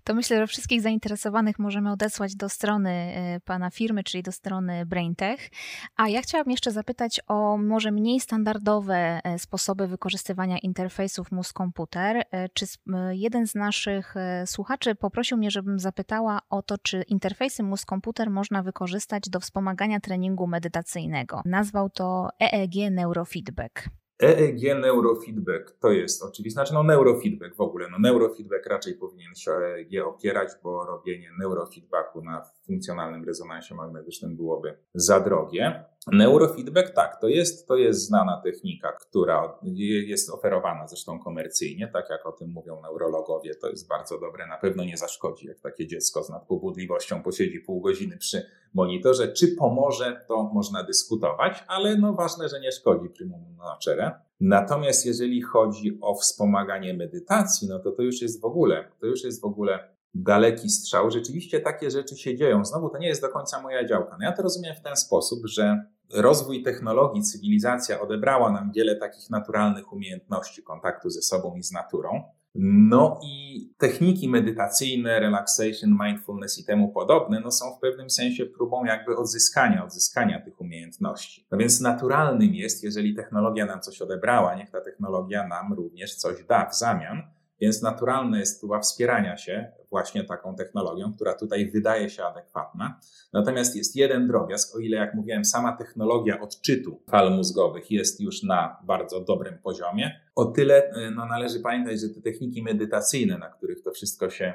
[0.03, 4.85] To myślę, że wszystkich zainteresowanych możemy odesłać do strony e, pana firmy, czyli do strony
[4.85, 5.49] BrainTech.
[5.95, 12.21] A ja chciałabym jeszcze zapytać o może mniej standardowe e, sposoby wykorzystywania interfejsów mózg-komputer.
[12.31, 12.65] E, czy
[13.11, 19.29] jeden z naszych słuchaczy poprosił mnie, żebym zapytała o to, czy interfejsy mózg-komputer można wykorzystać
[19.29, 21.41] do wspomagania treningu medytacyjnego.
[21.45, 23.89] Nazwał to EEG Neurofeedback.
[24.23, 29.51] EEG neurofeedback to jest oczywiście, znaczy no neurofeedback w ogóle, no neurofeedback raczej powinien się
[29.51, 35.83] EEG opierać, bo robienie neurofeedbacku na funkcjonalnym rezonansie magnetycznym byłoby za drogie.
[36.11, 39.59] Neurofeedback, tak, to jest, to jest znana technika, która
[40.07, 44.57] jest oferowana zresztą komercyjnie, tak jak o tym mówią neurologowie, to jest bardzo dobre, na
[44.57, 49.33] pewno nie zaszkodzi, jak takie dziecko z nadpobudliwością posiedzi pół godziny przy monitorze.
[49.33, 54.11] Czy pomoże, to można dyskutować, ale no ważne, że nie szkodzi primum nocere.
[54.39, 59.23] Natomiast jeżeli chodzi o wspomaganie medytacji, no to to już jest w ogóle, to już
[59.23, 61.11] jest w ogóle daleki strzał.
[61.11, 62.65] Rzeczywiście takie rzeczy się dzieją.
[62.65, 64.17] Znowu to nie jest do końca moja działka.
[64.19, 69.29] No ja to rozumiem w ten sposób, że rozwój technologii, cywilizacja odebrała nam wiele takich
[69.29, 72.23] naturalnych umiejętności kontaktu ze sobą i z naturą.
[72.57, 78.85] No i techniki medytacyjne, relaxation, mindfulness i temu podobne, no są w pewnym sensie próbą
[78.85, 81.47] jakby odzyskania, odzyskania tych umiejętności.
[81.51, 86.43] No więc naturalnym jest, jeżeli technologia nam coś odebrała, niech ta technologia nam również coś
[86.43, 87.21] da w zamian.
[87.61, 92.99] Więc naturalne jest próba wspierania się właśnie taką technologią, która tutaj wydaje się adekwatna.
[93.33, 98.43] Natomiast jest jeden drobiazg, o ile, jak mówiłem, sama technologia odczytu fal mózgowych jest już
[98.43, 103.83] na bardzo dobrym poziomie, o tyle no, należy pamiętać, że te techniki medytacyjne, na których
[103.83, 104.53] to wszystko się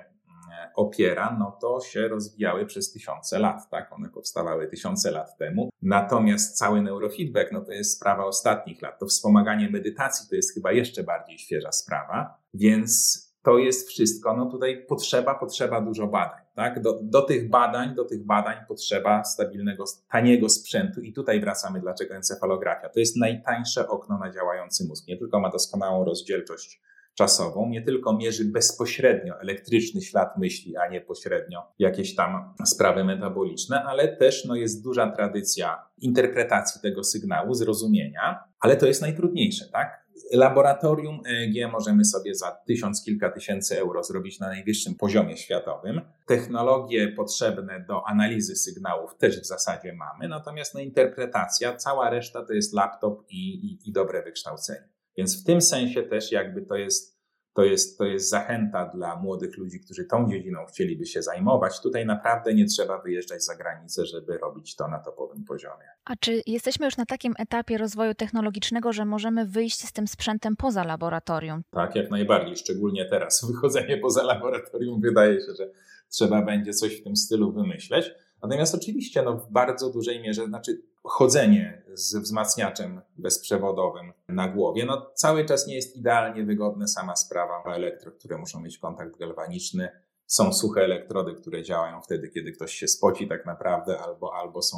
[0.77, 3.93] opiera, no to się rozwijały przez tysiące lat, tak?
[3.93, 5.71] One powstawały tysiące lat temu.
[5.83, 8.99] Natomiast cały neurofeedback, no to jest sprawa ostatnich lat.
[8.99, 14.37] To wspomaganie medytacji to jest chyba jeszcze bardziej świeża sprawa, więc to jest wszystko.
[14.37, 16.41] No tutaj potrzeba, potrzeba dużo badań.
[16.55, 16.83] Tak?
[16.83, 22.15] Do, do tych badań, do tych badań potrzeba stabilnego, taniego sprzętu i tutaj wracamy, dlaczego
[22.15, 22.89] encefalografia.
[22.89, 25.09] To jest najtańsze okno na działający mózg.
[25.09, 26.81] Nie tylko ma doskonałą rozdzielczość
[27.15, 33.83] czasową, nie tylko mierzy bezpośrednio elektryczny ślad myśli, a nie pośrednio jakieś tam sprawy metaboliczne,
[33.83, 40.01] ale też no, jest duża tradycja interpretacji tego sygnału, zrozumienia, ale to jest najtrudniejsze, tak?
[40.33, 46.01] Laboratorium EEG możemy sobie za tysiąc, kilka tysięcy euro zrobić na najwyższym poziomie światowym.
[46.27, 52.53] Technologie potrzebne do analizy sygnałów też w zasadzie mamy, natomiast no, interpretacja, cała reszta to
[52.53, 54.90] jest laptop i, i, i dobre wykształcenie.
[55.17, 57.21] Więc w tym sensie też jakby to jest
[57.55, 61.81] to jest, to jest zachęta dla młodych ludzi, którzy tą dziedziną chcieliby się zajmować.
[61.81, 65.85] Tutaj naprawdę nie trzeba wyjeżdżać za granicę, żeby robić to na topowym poziomie.
[66.05, 70.57] A czy jesteśmy już na takim etapie rozwoju technologicznego, że możemy wyjść z tym sprzętem
[70.57, 71.63] poza laboratorium?
[71.71, 73.45] Tak, jak najbardziej, szczególnie teraz.
[73.53, 75.71] Wychodzenie poza laboratorium wydaje się, że
[76.09, 78.11] trzeba będzie coś w tym stylu wymyśleć.
[78.43, 85.11] Natomiast oczywiście no, w bardzo dużej mierze, znaczy chodzenie z wzmacniaczem bezprzewodowym na głowie, no
[85.15, 89.89] cały czas nie jest idealnie wygodne sama sprawa elektro, które muszą mieć kontakt galwaniczny
[90.31, 94.77] są suche elektrody, które działają wtedy, kiedy ktoś się spoci tak naprawdę, albo, albo są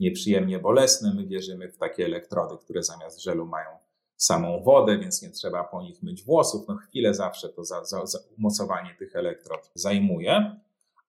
[0.00, 1.14] nieprzyjemnie bolesne.
[1.14, 3.68] My wierzymy w takie elektrody, które zamiast żelu mają
[4.16, 6.68] samą wodę, więc nie trzeba po nich myć włosów.
[6.68, 10.56] No chwilę zawsze to za, za, za umocowanie tych elektrod zajmuje,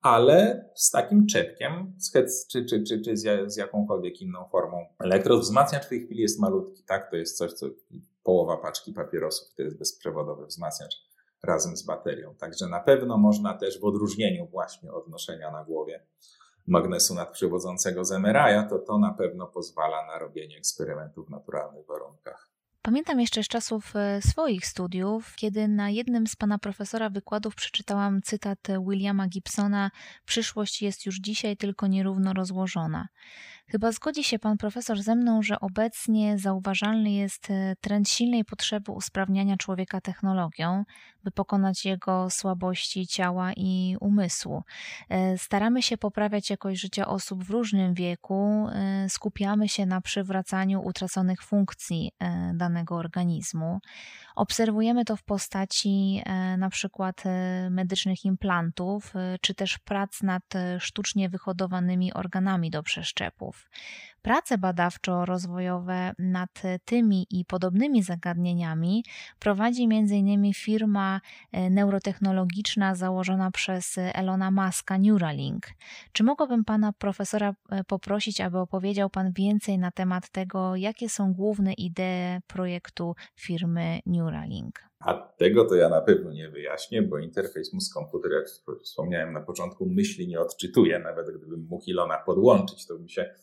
[0.03, 5.41] ale z takim czepkiem z HEC, czy, czy, czy, czy z, jakąkolwiek inną formą elektrod.
[5.41, 7.09] Wzmacniacz w tej chwili jest malutki, tak?
[7.09, 7.65] To jest coś, co
[8.23, 10.95] połowa paczki papierosów to jest bezprzewodowy wzmacniacz
[11.43, 12.35] razem z baterią.
[12.35, 16.05] Także na pewno można też w odróżnieniu właśnie od noszenia na głowie
[16.67, 22.52] magnesu nadprzewodzącego z MRI, to to na pewno pozwala na robienie eksperymentów w naturalnych warunkach.
[22.85, 28.21] Pamiętam jeszcze z czasów e, swoich studiów, kiedy na jednym z pana profesora wykładów przeczytałam
[28.21, 29.91] cytat Williama Gibsona:
[30.25, 33.07] Przyszłość jest już dzisiaj, tylko nierówno rozłożona.
[33.67, 38.91] Chyba zgodzi się pan profesor ze mną, że obecnie zauważalny jest e, trend silnej potrzeby
[38.91, 40.83] usprawniania człowieka technologią,
[41.23, 44.63] by pokonać jego słabości ciała i umysłu.
[45.09, 50.81] E, staramy się poprawiać jakość życia osób w różnym wieku, e, skupiamy się na przywracaniu
[50.85, 52.11] utraconych funkcji
[52.53, 53.79] danego organizmu.
[54.35, 56.23] Obserwujemy to w postaci
[56.57, 57.23] na przykład
[57.69, 60.43] medycznych implantów, czy też prac nad
[60.79, 63.69] sztucznie wyhodowanymi organami do przeszczepów.
[64.23, 69.03] Prace badawczo-rozwojowe nad tymi i podobnymi zagadnieniami
[69.39, 70.53] prowadzi m.in.
[70.53, 71.21] firma
[71.51, 75.65] e, neurotechnologiczna założona przez Elona Muska Neuralink.
[76.13, 81.33] Czy mogłabym pana profesora e, poprosić, aby opowiedział pan więcej na temat tego, jakie są
[81.33, 84.79] główne idee projektu firmy Neuralink?
[84.99, 88.45] A tego to ja na pewno nie wyjaśnię, bo interfejs mózg-komputer, jak
[88.83, 90.99] wspomniałem na początku, myśli nie odczytuje.
[90.99, 93.33] Nawet gdybym mógł Ilona podłączyć, to bym się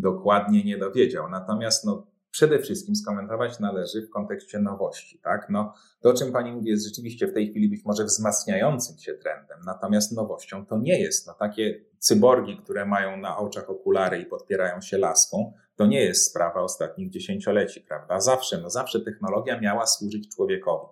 [0.00, 1.30] dokładnie nie dowiedział.
[1.30, 5.18] Natomiast no, przede wszystkim skomentować należy w kontekście nowości.
[5.18, 5.46] Tak?
[5.50, 9.14] No, to, o czym Pani mówi, jest rzeczywiście w tej chwili być może wzmacniającym się
[9.14, 11.26] trendem, natomiast nowością to nie jest.
[11.26, 16.30] No, takie cyborgi, które mają na oczach okulary i podpierają się laską, to nie jest
[16.30, 18.20] sprawa ostatnich dziesięcioleci, prawda?
[18.20, 20.86] Zawsze, no zawsze technologia miała służyć człowiekowi.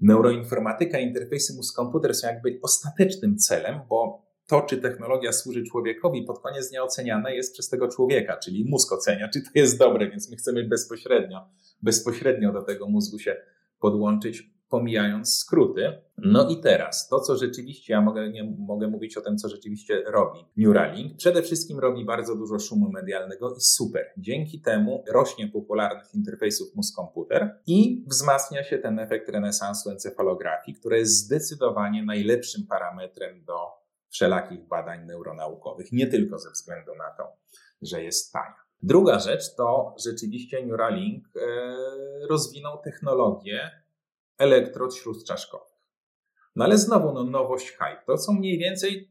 [0.00, 6.70] Neuroinformatyka interfejsy mózg-komputer są jakby ostatecznym celem, bo to, czy technologia służy człowiekowi, pod koniec
[6.70, 10.36] dnia oceniane jest przez tego człowieka, czyli mózg ocenia, czy to jest dobre, więc my
[10.36, 11.48] chcemy bezpośrednio,
[11.82, 13.36] bezpośrednio do tego mózgu się
[13.80, 15.98] podłączyć, pomijając skróty.
[16.18, 20.02] No i teraz, to co rzeczywiście, ja mogę, nie, mogę mówić o tym, co rzeczywiście
[20.06, 21.16] robi Neuralink.
[21.16, 24.06] Przede wszystkim robi bardzo dużo szumu medialnego i super.
[24.18, 31.24] Dzięki temu rośnie popularność interfejsów mózg-komputer i wzmacnia się ten efekt renesansu encefalografii, który jest
[31.24, 33.79] zdecydowanie najlepszym parametrem do
[34.10, 37.32] wszelakich badań neuronaukowych, nie tylko ze względu na to,
[37.82, 38.60] że jest tania.
[38.82, 41.40] Druga rzecz to rzeczywiście Neuralink e,
[42.28, 43.70] rozwinął technologię
[44.38, 45.70] elektrod śródczaszkowych.
[46.56, 48.02] No ale znowu no, nowość hype.
[48.06, 49.10] To są mniej więcej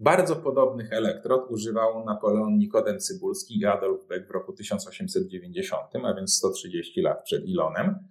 [0.00, 6.34] bardzo podobnych elektrod używał Napoleon Nikodem Cybulski i Adolf Beck w roku 1890, a więc
[6.34, 8.08] 130 lat przed Ilonem.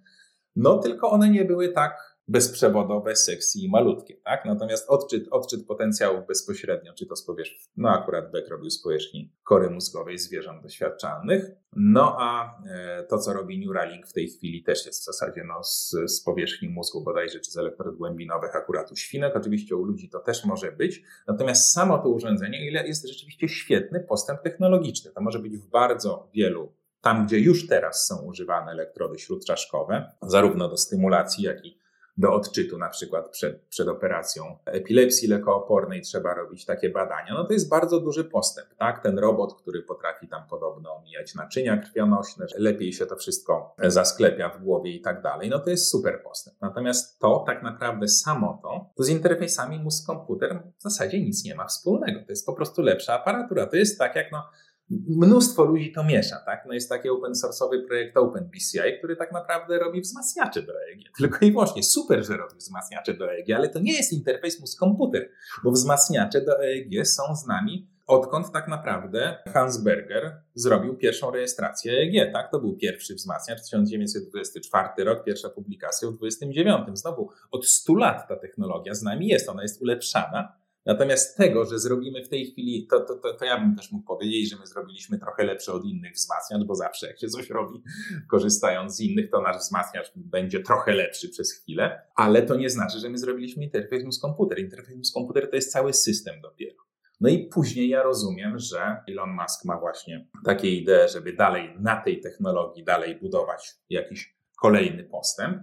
[0.56, 4.44] No tylko one nie były tak bezprzewodowe, sexy i malutkie, tak?
[4.44, 9.32] Natomiast odczyt, odczyt potencjałów bezpośrednio, czy to z powierzchni, no akurat Beck robił z powierzchni
[9.42, 14.86] kory mózgowej zwierząt doświadczalnych, no a e, to, co robi Neuralink w tej chwili też
[14.86, 18.96] jest w zasadzie no, z, z powierzchni mózgu bodajże, czy z elektrod głębinowych akurat u
[18.96, 23.48] świnek, oczywiście u ludzi to też może być, natomiast samo to urządzenie ile jest rzeczywiście
[23.48, 25.10] świetny postęp technologiczny.
[25.10, 30.68] To może być w bardzo wielu tam, gdzie już teraz są używane elektrody śródczaszkowe, zarówno
[30.68, 31.78] do stymulacji, jak i
[32.16, 37.52] do odczytu, na przykład przed, przed operacją epilepsji lekoopornej trzeba robić takie badania, no to
[37.52, 39.02] jest bardzo duży postęp, tak?
[39.02, 44.62] Ten robot, który potrafi tam podobno omijać naczynia krwionośne, lepiej się to wszystko zasklepia w
[44.62, 46.56] głowie i tak dalej, no to jest super postęp.
[46.60, 51.66] Natomiast to tak naprawdę samo to, to z interfejsami mózg-komputer w zasadzie nic nie ma
[51.66, 52.20] wspólnego.
[52.20, 53.66] To jest po prostu lepsza aparatura.
[53.66, 54.42] To jest tak jak no,
[54.90, 56.64] mnóstwo ludzi to miesza, tak?
[56.66, 61.00] No jest taki open source'owy projekt OpenBCI, który tak naprawdę robi wzmacniacze do EEG.
[61.18, 65.28] Tylko i wyłącznie super, że robi wzmacniacze do EEG, ale to nie jest interfejs mózg-komputer,
[65.64, 71.92] bo wzmacniacze do EEG są z nami odkąd tak naprawdę Hans Berger zrobił pierwszą rejestrację
[71.92, 72.50] EEG, tak?
[72.50, 76.98] To był pierwszy wzmacniacz, 1924 rok, pierwsza publikacja w 29.
[76.98, 81.78] Znowu od 100 lat ta technologia z nami jest, ona jest ulepszana, Natomiast tego, że
[81.78, 84.66] zrobimy w tej chwili, to, to, to, to, ja bym też mógł powiedzieć, że my
[84.66, 87.82] zrobiliśmy trochę lepsze od innych wzmacniacz, bo zawsze jak się coś robi,
[88.30, 92.98] korzystając z innych, to nasz wzmacniacz będzie trochę lepszy przez chwilę, ale to nie znaczy,
[92.98, 94.58] że my zrobiliśmy interfejs z komputer.
[94.58, 96.84] Interfejs z komputer to jest cały system dopiero.
[97.20, 102.00] No i później ja rozumiem, że Elon Musk ma właśnie takie idee, żeby dalej na
[102.00, 105.62] tej technologii dalej budować jakiś kolejny postęp.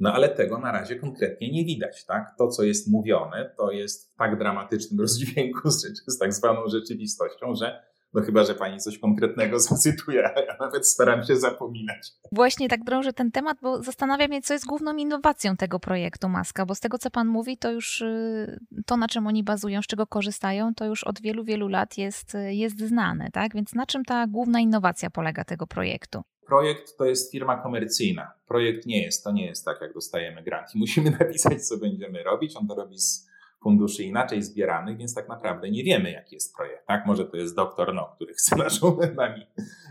[0.00, 2.34] No ale tego na razie konkretnie nie widać, tak?
[2.38, 7.54] To, co jest mówione, to jest w tak dramatycznym rozdźwięku z, z tak zwaną rzeczywistością,
[7.54, 7.82] że
[8.14, 12.12] no chyba, że pani coś konkretnego zacytuje, a ja nawet staram się zapominać.
[12.32, 16.66] Właśnie tak drążę ten temat, bo zastanawiam się, co jest główną innowacją tego projektu Maska,
[16.66, 19.86] bo z tego, co pan mówi, to już y, to, na czym oni bazują, z
[19.86, 23.54] czego korzystają, to już od wielu, wielu lat jest, jest znane, tak?
[23.54, 26.22] Więc na czym ta główna innowacja polega tego projektu?
[26.46, 28.32] Projekt to jest firma komercyjna.
[28.46, 32.22] Projekt nie jest, to nie jest tak, jak dostajemy grant i musimy napisać, co będziemy
[32.22, 32.56] robić.
[32.56, 33.27] On to robi z
[33.62, 36.86] funduszy inaczej zbieranych, więc tak naprawdę nie wiemy, jaki jest projekt.
[36.86, 37.06] Tak?
[37.06, 39.46] Może to jest doktor No, który chce naszą, nami,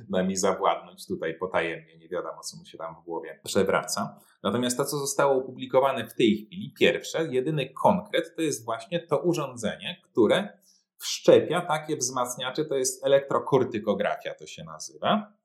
[0.10, 4.20] nami zawładnąć tutaj potajemnie, nie wiadomo, co mu się tam w głowie przewraca.
[4.44, 9.20] Natomiast to, co zostało opublikowane w tej chwili, pierwsze, jedyny konkret, to jest właśnie to
[9.20, 10.58] urządzenie, które
[10.98, 15.37] wszczepia takie wzmacniacze, to jest elektrokortykografia, to się nazywa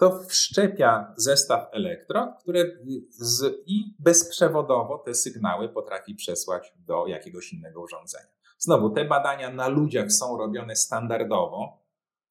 [0.00, 2.64] to wszczepia zestaw elektrod, które
[3.10, 8.26] z, i bezprzewodowo te sygnały potrafi przesłać do jakiegoś innego urządzenia.
[8.58, 11.80] Znowu, te badania na ludziach są robione standardowo,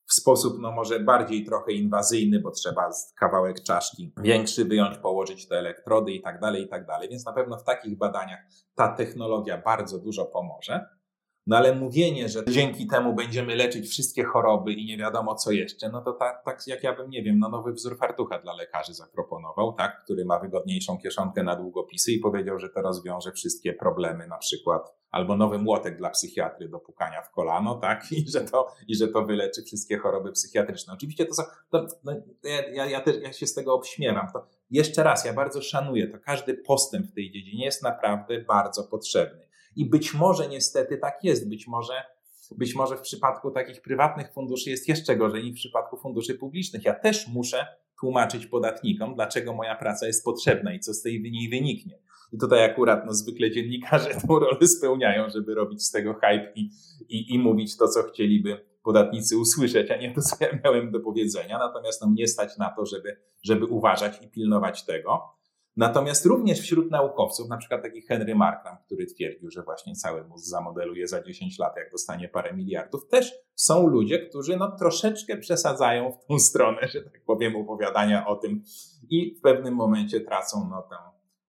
[0.06, 5.60] w sposób no może bardziej trochę inwazyjny, bo trzeba kawałek czaszki większy wyjąć, położyć te
[5.60, 7.10] elektrody i tak dalej, i tak dalej.
[7.10, 8.40] Więc na pewno w takich badaniach
[8.76, 10.99] ta technologia bardzo dużo pomoże.
[11.50, 15.90] No ale mówienie, że dzięki temu będziemy leczyć wszystkie choroby i nie wiadomo co jeszcze,
[15.90, 18.94] no to tak, tak jak ja bym, nie wiem, no nowy wzór fartucha dla lekarzy
[18.94, 24.28] zaproponował, tak, który ma wygodniejszą kieszonkę na długopisy i powiedział, że to rozwiąże wszystkie problemy,
[24.28, 28.68] na przykład, albo nowy młotek dla psychiatry do pukania w kolano, tak, i że to,
[28.88, 30.94] i że to wyleczy wszystkie choroby psychiatryczne.
[30.94, 32.12] Oczywiście to są, to, no,
[32.74, 34.28] ja, ja, też, ja się z tego obśmiewam.
[34.34, 36.18] To jeszcze raz, ja bardzo szanuję to.
[36.20, 39.49] Każdy postęp w tej dziedzinie jest naprawdę bardzo potrzebny.
[39.76, 41.94] I być może niestety tak jest, być może,
[42.58, 46.86] być może w przypadku takich prywatnych funduszy jest jeszcze gorzej niż w przypadku funduszy publicznych.
[46.86, 47.68] Ja też muszę
[48.00, 52.00] tłumaczyć podatnikom, dlaczego moja praca jest potrzebna i co z tej niej wyniknie.
[52.34, 56.70] I tutaj akurat no, zwykle dziennikarze tą rolę spełniają, żeby robić z tego hype i,
[57.10, 61.00] i, i mówić to, co chcieliby podatnicy usłyszeć, a nie to, co ja miałem do
[61.00, 61.58] powiedzenia.
[61.58, 65.39] Natomiast no, mnie stać na to, żeby, żeby uważać i pilnować tego.
[65.80, 70.46] Natomiast również wśród naukowców, na przykład taki Henry Markram, który twierdził, że właśnie cały mózg
[70.46, 76.12] zamodeluje za 10 lat, jak dostanie parę miliardów, też są ludzie, którzy no troszeczkę przesadzają
[76.12, 78.64] w tą stronę, że tak powiem, opowiadania o tym
[79.10, 80.96] i w pewnym momencie tracą no, tę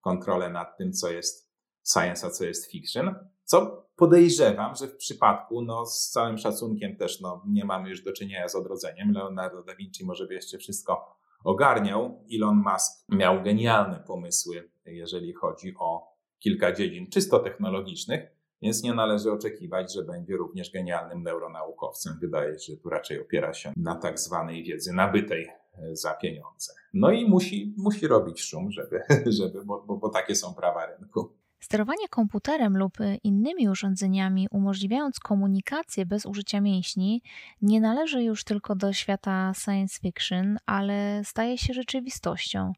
[0.01, 1.51] kontrolę nad tym, co jest
[1.93, 3.15] science, a co jest fiction.
[3.43, 8.13] Co podejrzewam, że w przypadku, no z całym szacunkiem też, no nie mamy już do
[8.13, 9.11] czynienia z odrodzeniem.
[9.11, 12.25] Leonardo da Vinci może by jeszcze wszystko ogarniał.
[12.33, 18.21] Elon Musk miał genialne pomysły, jeżeli chodzi o kilka dziedzin czysto technologicznych,
[18.61, 22.13] więc nie należy oczekiwać, że będzie również genialnym neuronaukowcem.
[22.21, 26.73] Wydaje się, że tu raczej opiera się na tak zwanej wiedzy nabytej e, za pieniądze.
[26.93, 29.01] No i musi, musi robić szum, żeby,
[29.39, 31.40] żeby bo, bo, bo takie są prawa rynku.
[31.61, 37.21] Sterowanie komputerem lub innymi urządzeniami, umożliwiając komunikację bez użycia mięśni,
[37.61, 42.73] nie należy już tylko do świata science fiction, ale staje się rzeczywistością.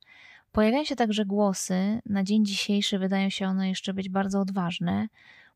[0.51, 5.07] Pojawiają się także głosy, na dzień dzisiejszy wydają się one jeszcze być bardzo odważne,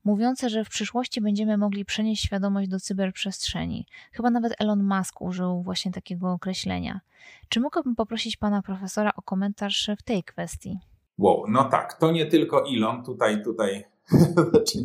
[0.03, 3.85] mówiące, że w przyszłości będziemy mogli przenieść świadomość do cyberprzestrzeni.
[4.11, 7.01] Chyba nawet Elon Musk użył właśnie takiego określenia.
[7.49, 10.79] Czy mógłbym poprosić pana profesora o komentarz w tej kwestii?
[11.17, 13.83] Wow, no tak, to nie tylko Elon, tutaj, tutaj,
[14.51, 14.77] znaczy,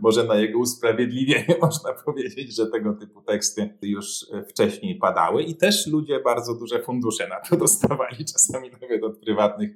[0.00, 5.86] może na jego usprawiedliwienie można powiedzieć, że tego typu teksty już wcześniej padały i też
[5.86, 9.70] ludzie bardzo duże fundusze na to dostawali, czasami nawet od prywatnych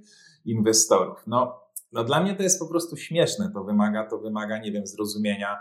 [0.44, 1.18] inwestorów.
[1.26, 1.60] No,
[1.92, 5.58] no dla mnie to jest po prostu śmieszne, to wymaga, to wymaga, nie wiem, zrozumienia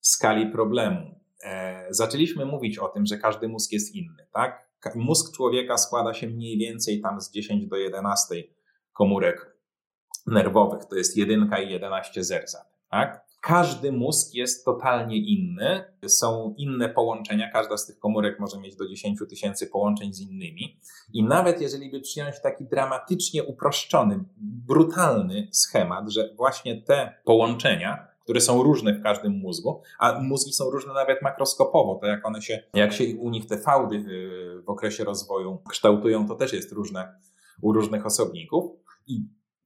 [0.00, 1.20] skali problemu.
[1.44, 4.66] E, zaczęliśmy mówić o tym, że każdy mózg jest inny, tak?
[4.94, 8.34] Mózg człowieka składa się mniej więcej tam z 10 do 11
[8.92, 9.55] komórek
[10.26, 12.58] nerwowych, to jest jedynka i 11 zerza.
[12.90, 13.26] Tak?
[13.40, 18.88] Każdy mózg jest totalnie inny, są inne połączenia, każda z tych komórek może mieć do
[18.88, 20.80] 10 tysięcy połączeń z innymi.
[21.12, 24.24] I nawet jeżeli by przyjąć taki dramatycznie uproszczony,
[24.66, 30.70] brutalny schemat, że właśnie te połączenia, które są różne w każdym mózgu, a mózgi są
[30.70, 34.68] różne nawet makroskopowo, to jak one się, jak się u nich te fałdy y, w
[34.68, 37.18] okresie rozwoju kształtują, to też jest różne
[37.60, 38.72] u różnych osobników.
[39.06, 39.20] I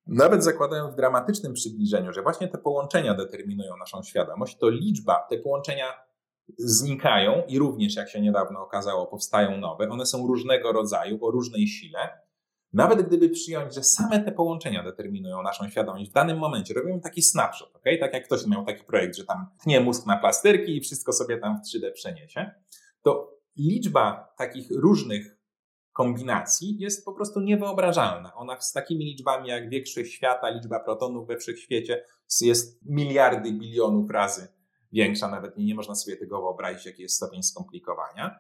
[0.07, 5.39] nawet zakładają w dramatycznym przybliżeniu, że właśnie te połączenia determinują naszą świadomość, to liczba, te
[5.39, 5.85] połączenia
[6.59, 9.89] znikają i również, jak się niedawno okazało, powstają nowe.
[9.89, 12.21] One są różnego rodzaju, o różnej sile.
[12.73, 17.23] Nawet gdyby przyjąć, że same te połączenia determinują naszą świadomość w danym momencie, robimy taki
[17.23, 17.99] snapshot, okay?
[17.99, 21.39] tak jak ktoś miał taki projekt, że tam tnie mózg na plasterki i wszystko sobie
[21.39, 22.51] tam w 3D przeniesie,
[23.03, 25.40] to liczba takich różnych
[26.01, 28.35] kombinacji jest po prostu niewyobrażalna.
[28.35, 32.05] Ona z takimi liczbami jak wiek wszechświata, liczba protonów we wszechświecie
[32.41, 34.49] jest miliardy, bilionów razy
[34.93, 38.39] większa, nawet nie, nie można sobie tego wyobrazić, jaki jest stopień skomplikowania.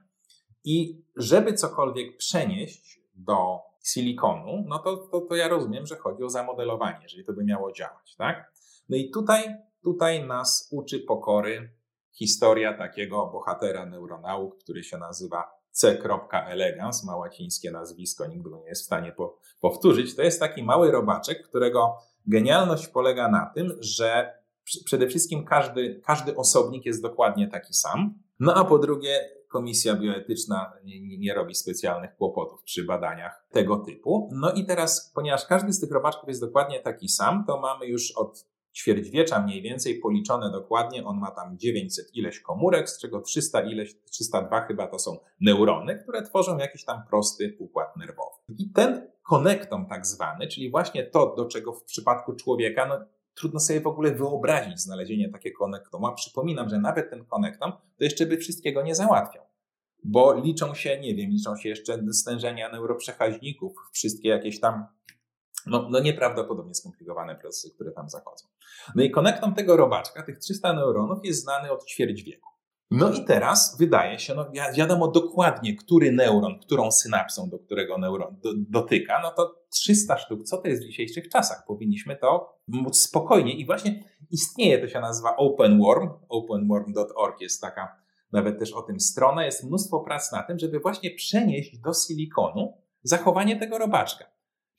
[0.64, 6.30] I żeby cokolwiek przenieść do silikonu, no to, to, to ja rozumiem, że chodzi o
[6.30, 8.52] zamodelowanie, jeżeli to by miało działać, tak?
[8.88, 11.74] No i tutaj, tutaj nas uczy pokory
[12.12, 15.98] historia takiego bohatera neuronauk, który się nazywa C.
[16.32, 20.16] Elegans, ma łacińskie nazwisko, nikt go nie jest w stanie po, powtórzyć.
[20.16, 21.96] To jest taki mały robaczek, którego
[22.26, 24.40] genialność polega na tym, że
[24.84, 28.14] przede wszystkim każdy, każdy osobnik jest dokładnie taki sam.
[28.40, 34.30] No a po drugie, komisja bioetyczna nie, nie, robi specjalnych kłopotów przy badaniach tego typu.
[34.32, 38.12] No i teraz, ponieważ każdy z tych robaczków jest dokładnie taki sam, to mamy już
[38.12, 43.60] od ćwierćwiecza mniej więcej policzone dokładnie, on ma tam 900 ileś komórek, z czego 300
[43.60, 48.36] ileś, 302 chyba to są neurony, które tworzą jakiś tam prosty układ nerwowy.
[48.58, 52.98] I ten konektom tak zwany, czyli właśnie to, do czego w przypadku człowieka, no,
[53.34, 58.04] trudno sobie w ogóle wyobrazić znalezienie takiego konektomu, a przypominam, że nawet ten konektom to
[58.04, 59.44] jeszcze by wszystkiego nie załatwiał.
[60.04, 64.86] Bo liczą się, nie wiem, liczą się jeszcze stężenia neuroprzekaźników, wszystkie jakieś tam
[65.66, 68.46] no, no nieprawdopodobnie skomplikowane procesy, które tam zachodzą.
[68.94, 72.50] No i konektom tego robaczka, tych 300 neuronów jest znany od ćwierć wieku.
[72.90, 78.36] No i teraz wydaje się, no wiadomo dokładnie, który neuron, którą synapsą do którego neuron
[78.42, 81.64] do, dotyka, no to 300 sztuk, co to jest w dzisiejszych czasach?
[81.66, 88.00] Powinniśmy to móc spokojnie i właśnie istnieje, to się nazywa OpenWorm, openworm.org jest taka
[88.32, 92.74] nawet też o tym strona, jest mnóstwo prac na tym, żeby właśnie przenieść do silikonu
[93.02, 94.24] zachowanie tego robaczka.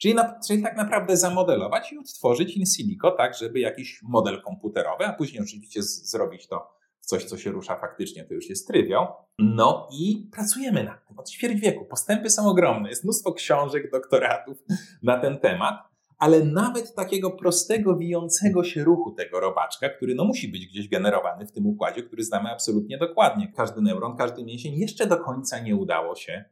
[0.01, 5.05] Czyli, na, czyli tak naprawdę zamodelować i odtworzyć in silico tak, żeby jakiś model komputerowy,
[5.05, 6.67] a później oczywiście z, zrobić to
[6.99, 9.07] w coś, co się rusza faktycznie, to już jest trywiał.
[9.39, 11.85] No i pracujemy nad tym od ćwierć wieku.
[11.85, 12.89] Postępy są ogromne.
[12.89, 14.57] Jest mnóstwo książek, doktoratów
[15.03, 15.75] na ten temat,
[16.17, 21.47] ale nawet takiego prostego, wijącego się ruchu tego robaczka, który no musi być gdzieś generowany
[21.47, 23.51] w tym układzie, który znamy absolutnie dokładnie.
[23.55, 26.45] Każdy neuron, każdy mięsień jeszcze do końca nie udało się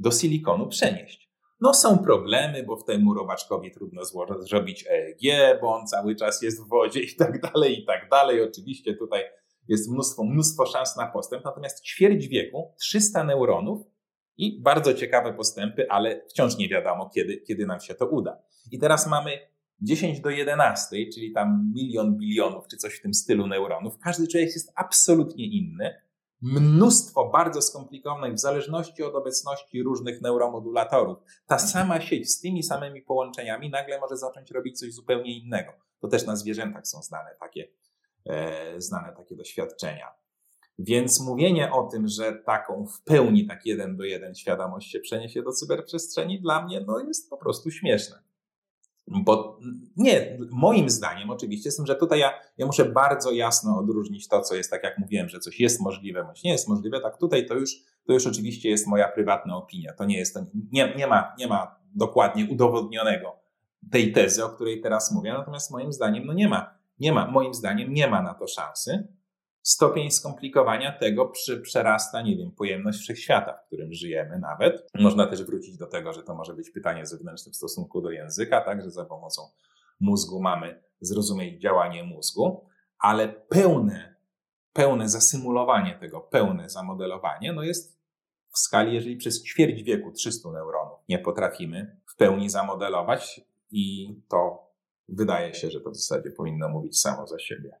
[0.00, 1.29] do silikonu przenieść.
[1.60, 4.02] No są problemy, bo w temu robaczkowi trudno
[4.40, 8.42] zrobić EEG, bo on cały czas jest w wodzie i tak dalej, i tak dalej.
[8.42, 9.22] Oczywiście tutaj
[9.68, 13.86] jest mnóstwo, mnóstwo szans na postęp, natomiast ćwierć wieku, 300 neuronów
[14.36, 18.42] i bardzo ciekawe postępy, ale wciąż nie wiadomo, kiedy, kiedy nam się to uda.
[18.70, 19.30] I teraz mamy
[19.80, 23.98] 10 do 11, czyli tam milion bilionów, czy coś w tym stylu neuronów.
[23.98, 25.94] Każdy człowiek jest absolutnie inny
[26.42, 31.18] mnóstwo bardzo skomplikowanych w zależności od obecności różnych neuromodulatorów.
[31.46, 35.72] Ta sama sieć z tymi samymi połączeniami nagle może zacząć robić coś zupełnie innego.
[36.00, 37.68] To też na zwierzętach są znane takie,
[38.26, 40.06] e, znane takie doświadczenia.
[40.78, 45.42] Więc mówienie o tym, że taką w pełni tak jeden do jeden świadomość się przeniesie
[45.42, 48.29] do cyberprzestrzeni, dla mnie no, jest po prostu śmieszne.
[49.10, 49.58] Bo
[49.96, 54.40] nie, moim zdaniem oczywiście jest tym, że tutaj ja, ja muszę bardzo jasno odróżnić to,
[54.40, 57.46] co jest, tak jak mówiłem, że coś jest możliwe, bądź nie jest możliwe, tak tutaj
[57.46, 59.92] to już, to już oczywiście jest moja prywatna opinia.
[59.92, 60.40] To nie jest, to
[60.72, 63.36] nie, nie, ma, nie ma dokładnie udowodnionego
[63.90, 67.54] tej tezy, o której teraz mówię, natomiast moim zdaniem no nie ma, nie ma, moim
[67.54, 69.08] zdaniem nie ma na to szansy
[69.62, 71.32] stopień skomplikowania tego
[71.62, 74.88] przerasta, nie wiem, pojemność wszechświata, w którym żyjemy nawet.
[74.94, 78.60] Można też wrócić do tego, że to może być pytanie zewnętrzne w stosunku do języka,
[78.60, 79.42] tak, że za pomocą
[80.00, 82.66] mózgu mamy zrozumieć działanie mózgu,
[82.98, 84.14] ale pełne,
[84.72, 88.00] pełne zasymulowanie tego, pełne zamodelowanie, no jest
[88.52, 93.40] w skali, jeżeli przez ćwierć wieku 300 neuronów nie potrafimy w pełni zamodelować
[93.70, 94.70] i to
[95.08, 97.78] wydaje się, że to w zasadzie powinno mówić samo za siebie.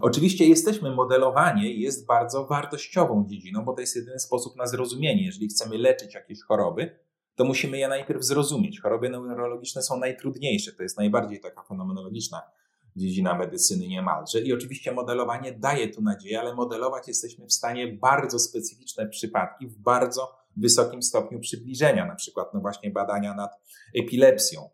[0.00, 5.26] Oczywiście jesteśmy, modelowanie jest bardzo wartościową dziedziną, bo to jest jedyny sposób na zrozumienie.
[5.26, 6.98] Jeżeli chcemy leczyć jakieś choroby,
[7.34, 8.80] to musimy je najpierw zrozumieć.
[8.80, 12.42] Choroby neurologiczne są najtrudniejsze, to jest najbardziej taka fenomenologiczna
[12.96, 14.40] dziedzina medycyny niemalże.
[14.40, 19.78] I oczywiście modelowanie daje tu nadzieję, ale modelować jesteśmy w stanie bardzo specyficzne przypadki w
[19.78, 23.50] bardzo wysokim stopniu przybliżenia, na przykład no właśnie badania nad
[23.94, 24.70] epilepsją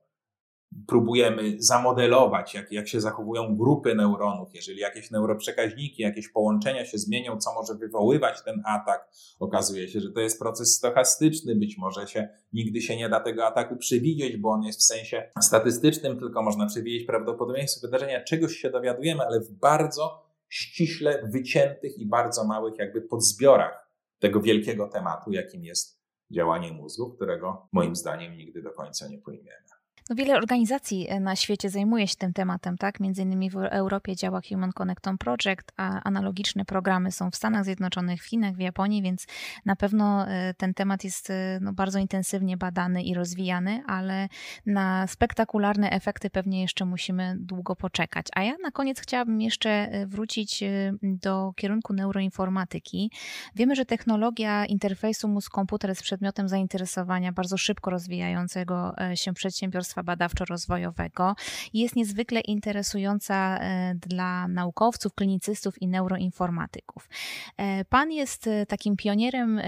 [0.87, 7.39] próbujemy zamodelować, jak, jak się zachowują grupy neuronów, jeżeli jakieś neuroprzekaźniki, jakieś połączenia się zmienią,
[7.39, 9.09] co może wywoływać ten atak.
[9.41, 13.47] Okazuje się, że to jest proces stochastyczny, być może się nigdy się nie da tego
[13.47, 18.25] ataku przewidzieć, bo on jest w sensie statystycznym, tylko można przewidzieć prawdopodobieństwo wydarzenia.
[18.25, 24.89] Czegoś się dowiadujemy, ale w bardzo ściśle wyciętych i bardzo małych jakby podzbiorach tego wielkiego
[24.89, 26.01] tematu, jakim jest
[26.31, 29.80] działanie mózgu, którego moim zdaniem nigdy do końca nie pojmiemy.
[30.11, 33.01] No wiele organizacji e, na świecie zajmuje się tym tematem, tak?
[33.01, 38.23] Między innymi w Europie działa Human Connectome Project, a analogiczne programy są w Stanach Zjednoczonych,
[38.23, 39.27] w Chinach, w Japonii, więc
[39.65, 44.29] na pewno e, ten temat jest e, no, bardzo intensywnie badany i rozwijany, ale
[44.67, 48.27] na spektakularne efekty pewnie jeszcze musimy długo poczekać.
[48.35, 50.65] A ja na koniec chciałabym jeszcze wrócić
[51.03, 53.11] do kierunku neuroinformatyki.
[53.55, 61.35] Wiemy, że technologia interfejsu mózg-komputer jest przedmiotem zainteresowania bardzo szybko rozwijającego się przedsiębiorstwa badawczo-rozwojowego
[61.75, 67.09] jest niezwykle interesująca e, dla naukowców, klinicystów i neuroinformatyków.
[67.57, 69.61] E, pan jest e, takim pionierem,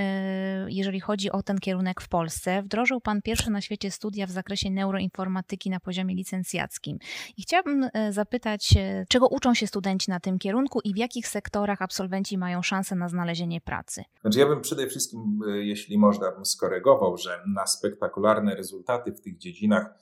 [0.68, 2.62] jeżeli chodzi o ten kierunek w Polsce.
[2.62, 6.98] Wdrożył Pan pierwsze na świecie studia w zakresie neuroinformatyki na poziomie licencjackim.
[7.36, 8.74] I chciałabym zapytać,
[9.08, 13.08] czego uczą się studenci na tym kierunku i w jakich sektorach absolwenci mają szansę na
[13.08, 14.04] znalezienie pracy?
[14.20, 19.36] Znaczy ja bym przede wszystkim, jeśli można, bym skorygował, że na spektakularne rezultaty w tych
[19.36, 19.94] dziedzinach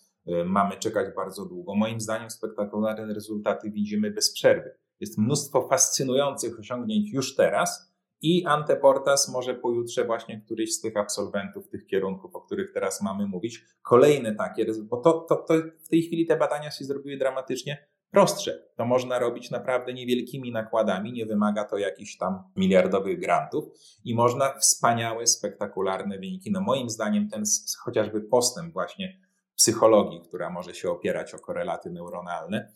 [0.44, 1.74] mamy czekać bardzo długo.
[1.74, 4.74] Moim zdaniem spektakularne rezultaty widzimy bez przerwy.
[5.00, 7.90] Jest mnóstwo fascynujących osiągnięć już teraz
[8.22, 13.26] i Anteportas może pojutrze właśnie któryś z tych absolwentów tych kierunków, o których teraz mamy
[13.26, 15.54] mówić, kolejne takie, bo to, to, to
[15.84, 18.62] w tej chwili te badania się zrobiły dramatycznie prostsze.
[18.76, 23.64] To można robić naprawdę niewielkimi nakładami, nie wymaga to jakichś tam miliardowych grantów
[24.04, 26.50] i można wspaniałe, spektakularne wyniki.
[26.50, 27.42] No moim zdaniem ten
[27.84, 29.29] chociażby postęp właśnie
[29.60, 32.72] psychologii, która może się opierać o korelaty neuronalne,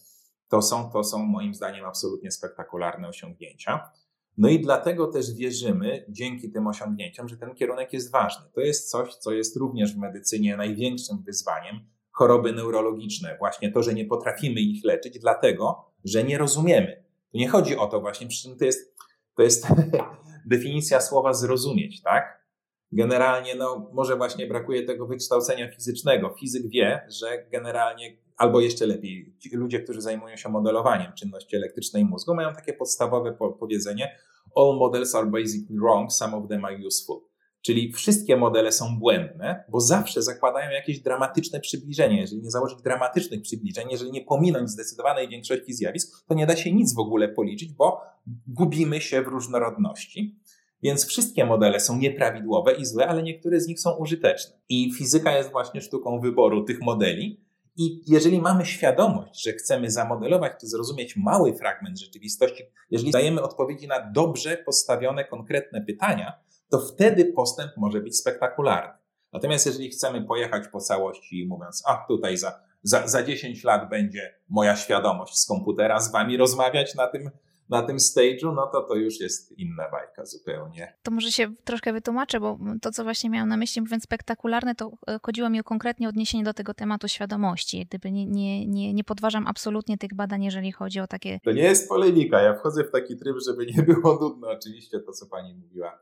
[0.48, 3.90] to są, to są moim zdaniem absolutnie spektakularne osiągnięcia.
[4.38, 8.46] No i dlatego też wierzymy, dzięki tym osiągnięciom, że ten kierunek jest ważny.
[8.54, 11.80] To jest coś, co jest również w medycynie największym wyzwaniem
[12.10, 13.36] choroby neurologiczne.
[13.38, 17.04] Właśnie to, że nie potrafimy ich leczyć, dlatego, że nie rozumiemy.
[17.32, 18.96] Tu nie chodzi o to właśnie, przy czym to jest,
[19.36, 19.66] to jest
[20.46, 22.43] definicja słowa zrozumieć, tak?
[22.92, 26.34] Generalnie, no, może właśnie brakuje tego wykształcenia fizycznego.
[26.40, 32.34] Fizyk wie, że generalnie, albo jeszcze lepiej, ludzie, którzy zajmują się modelowaniem czynności elektrycznej mózgu,
[32.34, 34.18] mają takie podstawowe powiedzenie:
[34.56, 37.20] All models are basically wrong, some of them are useful.
[37.66, 42.20] Czyli wszystkie modele są błędne, bo zawsze zakładają jakieś dramatyczne przybliżenie.
[42.20, 46.72] Jeżeli nie założyć dramatycznych przybliżeń, jeżeli nie pominąć zdecydowanej większości zjawisk, to nie da się
[46.72, 48.00] nic w ogóle policzyć, bo
[48.46, 50.40] gubimy się w różnorodności.
[50.82, 54.56] Więc wszystkie modele są nieprawidłowe i złe, ale niektóre z nich są użyteczne.
[54.68, 57.44] I fizyka jest właśnie sztuką wyboru tych modeli.
[57.76, 63.88] I jeżeli mamy świadomość, że chcemy zamodelować czy zrozumieć mały fragment rzeczywistości, jeżeli dajemy odpowiedzi
[63.88, 66.32] na dobrze postawione, konkretne pytania,
[66.70, 68.94] to wtedy postęp może być spektakularny.
[69.32, 74.34] Natomiast jeżeli chcemy pojechać po całości, mówiąc, a tutaj za, za, za 10 lat będzie
[74.48, 77.30] moja świadomość z komputera z wami rozmawiać na tym
[77.68, 80.96] na tym stage'u, no to to już jest inna bajka zupełnie.
[81.02, 84.90] To może się troszkę wytłumaczę, bo to, co właśnie miałam na myśli, mówiąc spektakularne, to
[85.08, 87.86] e, chodziło mi o konkretnie odniesienie do tego tematu świadomości.
[87.88, 91.40] Gdyby nie, nie, nie, nie podważam absolutnie tych badań, jeżeli chodzi o takie...
[91.44, 94.48] To nie jest polemika, ja wchodzę w taki tryb, żeby nie było nudno.
[94.48, 95.98] Oczywiście to, co pani mówiła,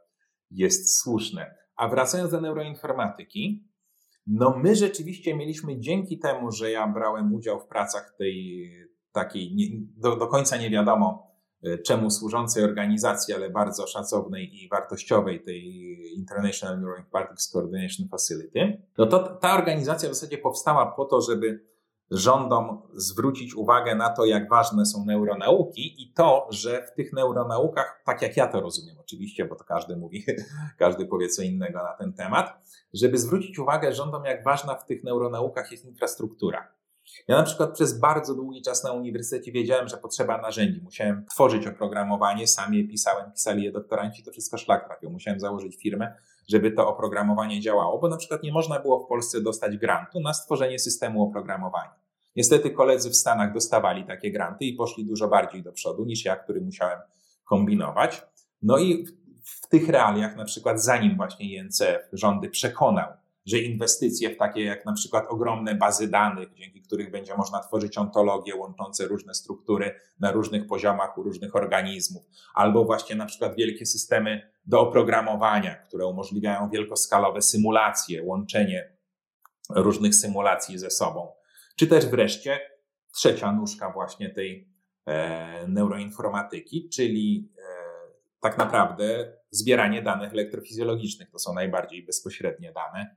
[0.50, 1.54] jest słuszne.
[1.76, 3.68] A wracając do neuroinformatyki,
[4.26, 8.70] no my rzeczywiście mieliśmy dzięki temu, że ja brałem udział w pracach tej
[9.12, 11.31] takiej, nie, do, do końca nie wiadomo,
[11.84, 15.64] czemu służącej organizacji, ale bardzo szacownej i wartościowej, tej
[16.16, 21.72] International Neuroinformatics Coordination Facility, no to ta organizacja w zasadzie powstała po to, żeby
[22.12, 28.02] rządom zwrócić uwagę na to, jak ważne są neuronauki i to, że w tych neuronaukach,
[28.04, 30.24] tak jak ja to rozumiem oczywiście, bo to każdy mówi,
[30.78, 32.52] każdy powie co innego na ten temat,
[32.94, 36.68] żeby zwrócić uwagę rządom, jak ważna w tych neuronaukach jest infrastruktura.
[37.28, 40.80] Ja na przykład przez bardzo długi czas na uniwersytecie wiedziałem, że potrzeba narzędzi.
[40.82, 45.10] Musiałem tworzyć oprogramowanie, sam je pisałem, pisali je doktoranci, to wszystko szlak trafił.
[45.10, 46.14] Musiałem założyć firmę,
[46.48, 50.34] żeby to oprogramowanie działało, bo na przykład nie można było w Polsce dostać grantu na
[50.34, 51.94] stworzenie systemu oprogramowania.
[52.36, 56.36] Niestety koledzy w Stanach dostawali takie granty i poszli dużo bardziej do przodu niż ja,
[56.36, 56.98] który musiałem
[57.44, 58.22] kombinować.
[58.62, 59.06] No i
[59.44, 63.08] w tych realiach, na przykład zanim właśnie INCF rządy przekonał,
[63.46, 67.98] że inwestycje w takie jak na przykład ogromne bazy danych, dzięki których będzie można tworzyć
[67.98, 72.22] ontologie łączące różne struktury na różnych poziomach u różnych organizmów,
[72.54, 78.92] albo właśnie na przykład wielkie systemy do oprogramowania, które umożliwiają wielkoskalowe symulacje, łączenie
[79.70, 81.32] różnych symulacji ze sobą.
[81.76, 82.60] Czy też wreszcie
[83.14, 84.68] trzecia nóżka właśnie tej
[85.06, 87.62] e, neuroinformatyki, czyli e,
[88.40, 91.30] tak naprawdę zbieranie danych elektrofizjologicznych.
[91.30, 93.16] To są najbardziej bezpośrednie dane,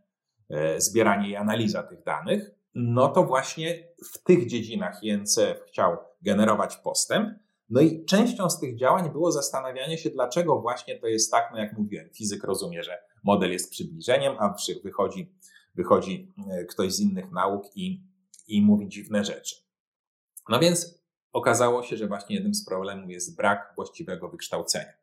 [0.77, 7.39] zbieranie i analiza tych danych, no to właśnie w tych dziedzinach INCF chciał generować postęp.
[7.69, 11.59] No i częścią z tych działań było zastanawianie się, dlaczego właśnie to jest tak, no
[11.59, 15.35] jak mówiłem, fizyk rozumie, że model jest przybliżeniem, a wychodzi,
[15.75, 18.03] wychodzi e, ktoś z innych nauk i,
[18.47, 19.55] i mówi dziwne rzeczy.
[20.49, 24.93] No więc okazało się, że właśnie jednym z problemów jest brak właściwego wykształcenia.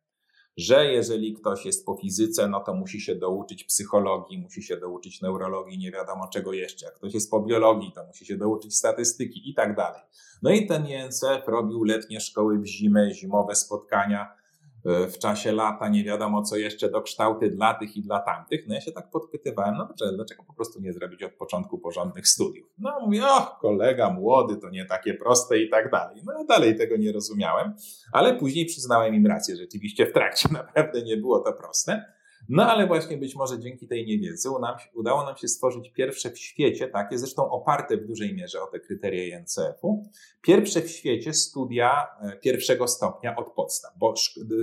[0.57, 5.23] Że jeżeli ktoś jest po fizyce, no to musi się douczyć psychologii, musi się douczyć
[5.23, 6.87] neurologii, nie wiadomo czego jeszcze.
[6.87, 10.03] Jak ktoś jest po biologii, to musi się douczyć statystyki i tak dalej.
[10.43, 14.42] No i ten INCF robił letnie szkoły w zimę, zimowe spotkania
[14.85, 18.69] w czasie lata, nie wiadomo co jeszcze, dokształty dla tych i dla tamtych.
[18.69, 22.29] No ja się tak podpytywałem, no dobrze, dlaczego po prostu nie zrobić od początku porządnych
[22.29, 22.69] studiów?
[22.79, 26.23] No mówię, o, kolega młody, to nie takie proste i tak dalej.
[26.25, 27.75] No dalej tego nie rozumiałem,
[28.13, 32.05] ale później przyznałem im rację, rzeczywiście w trakcie naprawdę nie było to proste.
[32.49, 34.49] No ale właśnie być może dzięki tej niewiedzy
[34.95, 38.81] udało nam się stworzyć pierwsze w świecie, takie zresztą oparte w dużej mierze o te
[38.81, 40.11] kryteria INCF-u,
[40.43, 44.15] pierwsze w świecie studia e, pierwszego stopnia od podstaw, bo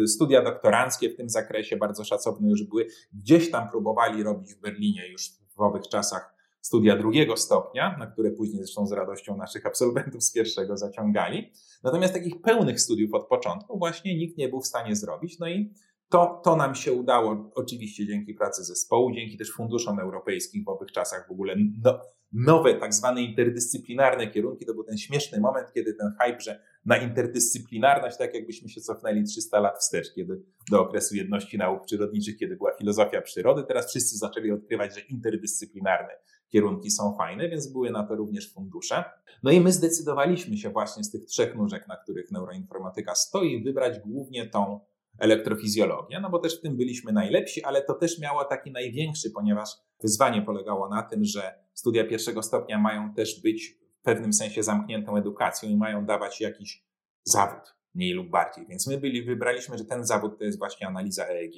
[0.07, 5.07] studia doktoranckie w tym zakresie bardzo szacowne już były, gdzieś tam próbowali robić w Berlinie
[5.07, 10.23] już w owych czasach studia drugiego stopnia, na które później zresztą z radością naszych absolwentów
[10.23, 11.51] z pierwszego zaciągali.
[11.83, 15.39] Natomiast takich pełnych studiów od początku właśnie nikt nie był w stanie zrobić.
[15.39, 15.73] No i
[16.09, 20.91] to, to nam się udało oczywiście dzięki pracy zespołu, dzięki też funduszom europejskim w owych
[20.91, 21.99] czasach w ogóle no,
[22.33, 24.65] nowe tak zwane interdyscyplinarne kierunki.
[24.65, 29.23] To był ten śmieszny moment, kiedy ten hype, że na interdyscyplinarność, tak jakbyśmy się cofnęli
[29.23, 30.41] 300 lat wstecz, kiedy
[30.71, 36.13] do okresu jedności nauk przyrodniczych, kiedy była filozofia przyrody, teraz wszyscy zaczęli odkrywać, że interdyscyplinarne
[36.49, 39.03] kierunki są fajne, więc były na to również fundusze.
[39.43, 43.99] No i my zdecydowaliśmy się właśnie z tych trzech nóżek, na których neuroinformatyka stoi, wybrać
[43.99, 44.79] głównie tą
[45.19, 49.69] elektrofizjologię, no bo też w tym byliśmy najlepsi, ale to też miało taki największy, ponieważ
[50.01, 55.17] wyzwanie polegało na tym, że studia pierwszego stopnia mają też być w pewnym sensie zamkniętą
[55.17, 56.83] edukacją i mają dawać jakiś
[57.23, 58.65] zawód, mniej lub bardziej.
[58.67, 61.53] Więc my byli, wybraliśmy, że ten zawód to jest właśnie analiza EEG.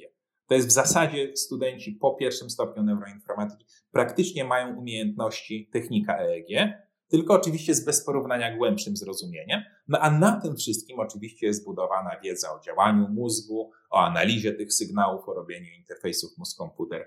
[0.46, 6.72] To jest w zasadzie studenci po pierwszym stopniu neuroinformatyki praktycznie mają umiejętności technika EEG,
[7.12, 9.60] tylko oczywiście z bez porównania głębszym zrozumieniem.
[9.88, 14.72] No a na tym wszystkim oczywiście jest zbudowana wiedza o działaniu mózgu, o analizie tych
[14.72, 17.04] sygnałów, o robieniu interfejsów mózg-komputer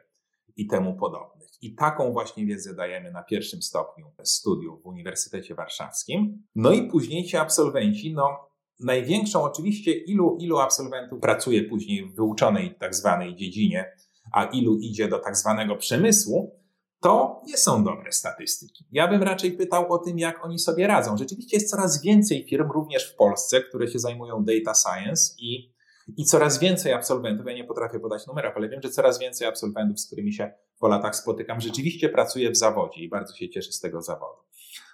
[0.58, 1.50] i temu podobnych.
[1.62, 6.44] I taką właśnie wiedzę dajemy na pierwszym stopniu studiów w Uniwersytecie Warszawskim.
[6.56, 8.50] No i później ci absolwenci, no
[8.80, 13.92] największą oczywiście, ilu, ilu absolwentów pracuje później w wyuczonej tak zwanej dziedzinie,
[14.32, 16.65] a ilu idzie do tak zwanego przemysłu,
[17.06, 18.86] to nie są dobre statystyki.
[18.92, 21.18] Ja bym raczej pytał o tym, jak oni sobie radzą.
[21.18, 25.74] Rzeczywiście jest coraz więcej firm, również w Polsce, które się zajmują data science i,
[26.18, 30.00] i coraz więcej absolwentów, ja nie potrafię podać numerów, ale wiem, że coraz więcej absolwentów,
[30.00, 33.80] z którymi się po latach spotykam, rzeczywiście pracuje w zawodzie i bardzo się cieszy z
[33.80, 34.42] tego zawodu.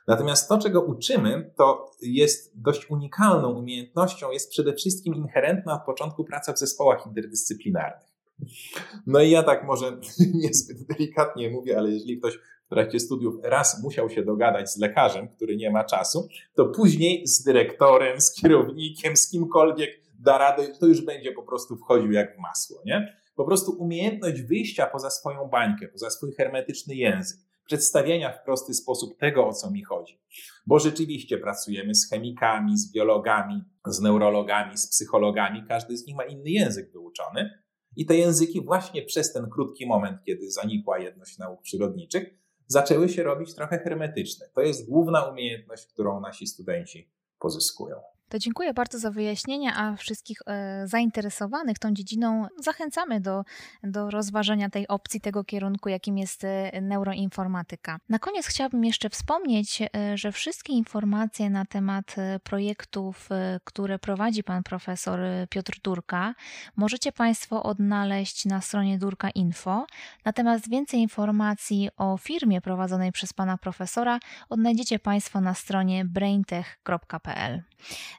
[0.08, 6.24] Natomiast to, czego uczymy, to jest dość unikalną umiejętnością, jest przede wszystkim inherentna od początku
[6.24, 8.11] praca w zespołach interdyscyplinarnych.
[9.08, 9.98] No i ja tak może
[10.44, 15.28] niezbyt delikatnie mówię, ale jeżeli ktoś w trakcie studiów raz musiał się dogadać z lekarzem,
[15.28, 20.88] który nie ma czasu, to później z dyrektorem, z kierownikiem, z kimkolwiek da radę, to
[20.88, 23.18] już będzie po prostu wchodził jak w masło, nie?
[23.36, 29.18] Po prostu umiejętność wyjścia poza swoją bańkę, poza swój hermetyczny język, przedstawienia w prosty sposób
[29.20, 30.20] tego, o co mi chodzi.
[30.66, 36.24] Bo rzeczywiście pracujemy z chemikami, z biologami, z neurologami, z psychologami, każdy z nich ma
[36.24, 37.50] inny język wyuczony,
[37.96, 42.34] i te języki właśnie przez ten krótki moment, kiedy zanikła jedność nauk przyrodniczych,
[42.68, 44.50] zaczęły się robić trochę hermetyczne.
[44.54, 47.96] To jest główna umiejętność, którą nasi studenci pozyskują.
[48.32, 53.44] To dziękuję bardzo za wyjaśnienia, a wszystkich e, zainteresowanych tą dziedziną zachęcamy do,
[53.84, 57.98] do rozważenia tej opcji, tego kierunku, jakim jest e, neuroinformatyka.
[58.10, 63.30] Na koniec chciałabym jeszcze wspomnieć, e, że wszystkie informacje na temat projektów,
[63.64, 65.20] które prowadzi pan profesor
[65.50, 66.34] Piotr Durka,
[66.76, 69.86] możecie Państwo odnaleźć na stronie Durka Info.
[70.26, 74.20] Natomiast więcej informacji o firmie prowadzonej przez pana profesora
[74.50, 77.64] odnajdziecie Państwo na stronie braintech.pl.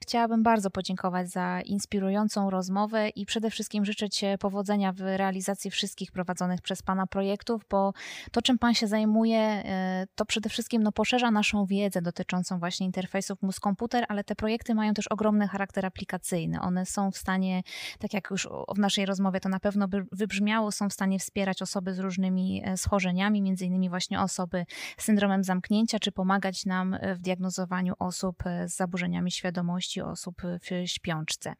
[0.03, 6.61] Chciałabym bardzo podziękować za inspirującą rozmowę i przede wszystkim życzyć powodzenia w realizacji wszystkich prowadzonych
[6.61, 7.93] przez Pana projektów, bo
[8.33, 12.87] to, czym Pan się zajmuje, e, to przede wszystkim no, poszerza naszą wiedzę dotyczącą właśnie
[12.87, 16.61] interfejsów mózg-komputer, ale te projekty mają też ogromny charakter aplikacyjny.
[16.61, 17.63] One są w stanie,
[17.99, 21.95] tak jak już w naszej rozmowie to na pewno wybrzmiało, są w stanie wspierać osoby
[21.95, 24.65] z różnymi e, schorzeniami, między innymi właśnie osoby
[24.99, 30.89] z syndromem zamknięcia, czy pomagać nam w diagnozowaniu osób e, z zaburzeniami świadomości osób w
[30.91, 31.55] śpiączce.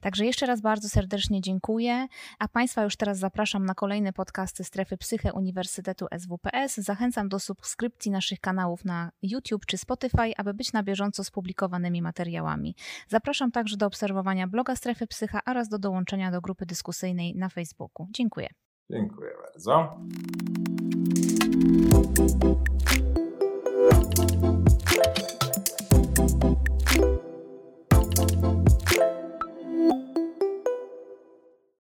[0.00, 2.06] Także jeszcze raz bardzo serdecznie dziękuję,
[2.38, 6.76] a Państwa już teraz zapraszam na kolejne podcasty Strefy Psyche Uniwersytetu SWPS.
[6.76, 12.02] Zachęcam do subskrypcji naszych kanałów na YouTube czy Spotify, aby być na bieżąco z publikowanymi
[12.02, 12.74] materiałami.
[13.08, 18.08] Zapraszam także do obserwowania bloga Strefy Psycha oraz do dołączenia do grupy dyskusyjnej na Facebooku.
[18.10, 18.48] Dziękuję.
[18.90, 19.96] Dziękuję bardzo.